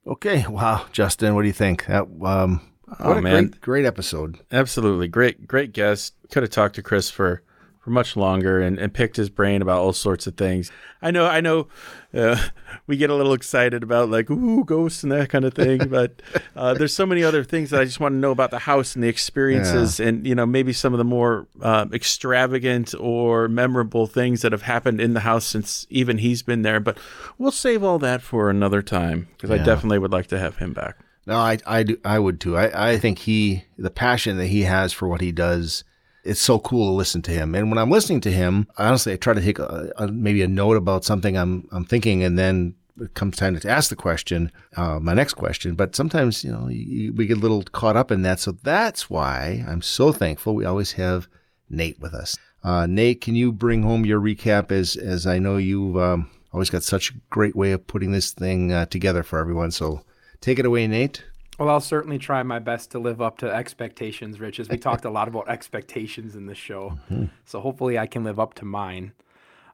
[0.08, 0.46] Okay.
[0.48, 0.86] Wow.
[0.92, 1.86] Justin, what do you think?
[1.88, 2.62] That, um,
[3.00, 3.48] Oh, a man.
[3.48, 4.40] great, great episode.
[4.52, 5.08] Absolutely.
[5.08, 6.14] Great, great guest.
[6.32, 7.42] Could have talked to Kris for,
[7.82, 10.72] for much longer and, and picked his brain about all sorts of things.
[11.02, 11.68] I know, I know
[12.14, 12.40] uh,
[12.88, 16.22] we get a little excited about like, ooh, ghosts and that kind of thing, but
[16.56, 18.94] uh, there's so many other things that I just want to know about the house
[18.94, 24.06] and the experiences and, you know, maybe some of the more uh, extravagant or memorable
[24.06, 26.80] things that have happened in the house since even he's been there.
[26.80, 27.00] But
[27.40, 30.74] we'll save all that for another time because I definitely would like to have him
[30.74, 30.98] back.
[31.26, 32.58] No, I, I, do, I would too.
[32.58, 35.84] I, I think he, the passion that he has for what he does,
[36.24, 37.56] it's so cool to listen to him.
[37.56, 40.48] And when I'm listening to him, honestly, I try to take a, a, maybe a
[40.48, 44.52] note about something I'm, I'm thinking, and then it comes time to ask the question,
[44.76, 45.76] uh, my next question.
[45.76, 48.40] But sometimes, you know, you, we get a little caught up in that.
[48.40, 51.28] So that's why I'm so thankful we always have
[51.70, 52.38] Nate with us.
[52.64, 56.70] Uh, Nate, can you bring home your recap as, as I know you've um, always
[56.70, 59.72] got such a great way of putting this thing uh, together for everyone.
[59.72, 60.02] So
[60.42, 61.24] take it away, Nate.
[61.62, 65.06] Well, I'll certainly try my best to live up to expectations, Rich, as we talked
[65.06, 66.98] a lot about expectations in this show.
[67.46, 69.12] So hopefully I can live up to mine.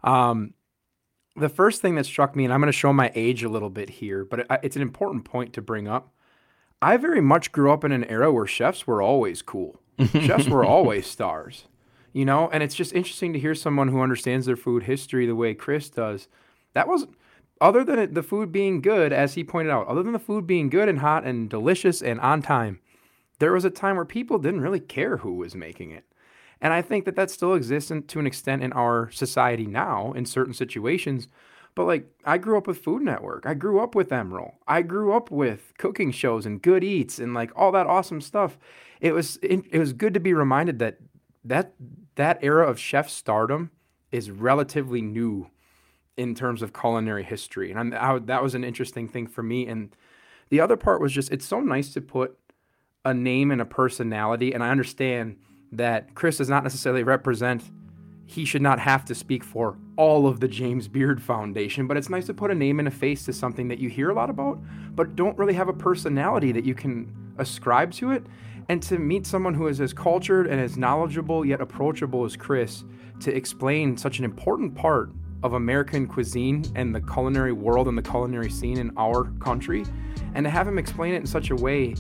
[0.03, 0.53] Um,
[1.37, 3.69] the first thing that struck me, and I'm going to show my age a little
[3.69, 6.13] bit here, but it, it's an important point to bring up.
[6.81, 9.79] I very much grew up in an era where chefs were always cool.
[10.11, 11.69] chefs were always stars,
[12.11, 12.49] you know?
[12.49, 15.89] And it's just interesting to hear someone who understands their food history the way Kris
[15.89, 16.27] does.
[16.73, 17.15] That wasn't
[17.59, 20.69] other than the food being good, as he pointed out, other than the food being
[20.69, 22.79] good and hot and delicious and on time,
[23.39, 26.05] there was a time where people didn't really care who was making it.
[26.59, 30.11] And I think that that still exists in, to an extent in our society now
[30.13, 31.27] in certain situations.
[31.75, 33.45] But like, I grew up with Food Network.
[33.45, 34.53] I grew up with Emeril.
[34.67, 38.57] I grew up with cooking shows and Good Eats and like all that awesome stuff.
[38.99, 40.97] It was it, it was good to be reminded that
[41.45, 41.73] that
[42.15, 43.69] that era of chef stardom
[44.11, 45.51] is relatively new
[46.17, 47.71] in terms of culinary history.
[47.71, 49.67] And I, that was an interesting thing for me.
[49.67, 49.95] And
[50.49, 52.37] the other part was just, it's so nice to put
[53.05, 54.51] a name and a personality.
[54.51, 55.37] And I understand
[55.71, 57.63] that Kris does not necessarily represent,
[58.25, 62.09] he should not have to speak for all of the James Beard Foundation, but it's
[62.09, 64.29] nice to put a name and a face to something that you hear a lot
[64.29, 64.59] about,
[64.95, 68.25] but don't really have a personality that you can ascribe to it.
[68.69, 72.83] And to meet someone who is as cultured and as knowledgeable yet approachable as Kris
[73.21, 75.09] to explain such an important part
[75.43, 79.85] of American cuisine and the culinary world and the culinary scene in our country,
[80.35, 81.95] and to have him explain it in such a way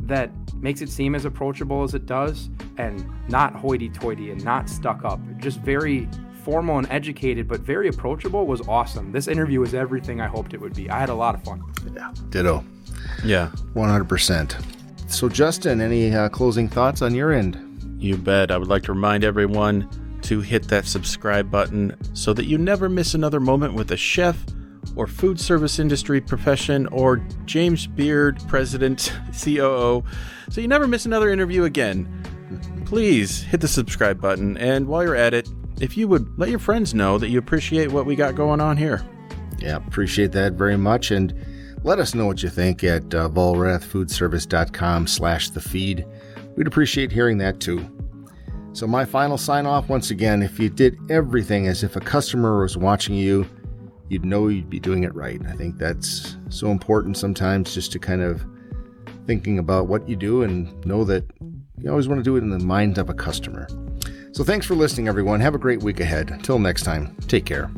[0.00, 4.68] that makes it seem as approachable as it does, and not hoity toity and not
[4.68, 5.20] stuck up.
[5.38, 6.08] Just very
[6.44, 9.10] formal and educated, but very approachable was awesome.
[9.10, 10.88] This interview was everything I hoped it would be.
[10.88, 11.62] I had a lot of fun.
[11.92, 12.64] Yeah, ditto.
[13.24, 13.50] Yeah.
[13.74, 15.10] 100%.
[15.10, 17.62] So, Justin, any uh, closing thoughts on your end?
[17.98, 18.50] You bet.
[18.50, 19.88] I would like to remind everyone
[20.26, 24.44] to hit that subscribe button so that you never miss another moment with a chef
[24.94, 29.12] or food service industry profession or James Beard, president,
[29.44, 30.04] COO,
[30.50, 32.08] so you never miss another interview again.
[32.84, 35.48] Please hit the subscribe button, and while you're at it,
[35.80, 38.76] if you would let your friends know that you appreciate what we got going on
[38.76, 39.02] here.
[39.58, 41.10] Yeah, appreciate that very much.
[41.10, 41.34] And
[41.82, 46.06] let us know what you think at uh, vollrathfoodservice.com slash the feed.
[46.56, 47.88] We'd appreciate hearing that too.
[48.76, 52.60] So my final sign off once again, if you did everything as if a customer
[52.60, 53.48] was watching you,
[54.10, 55.40] you'd know you'd be doing it right.
[55.48, 58.44] I think that's so important sometimes just to kind of
[59.26, 61.24] thinking about what you do and know that
[61.78, 63.66] you always want to do it in the mind of a customer.
[64.32, 65.40] So thanks for listening, everyone.
[65.40, 66.30] Have a great week ahead.
[66.30, 67.70] Until next time, take care.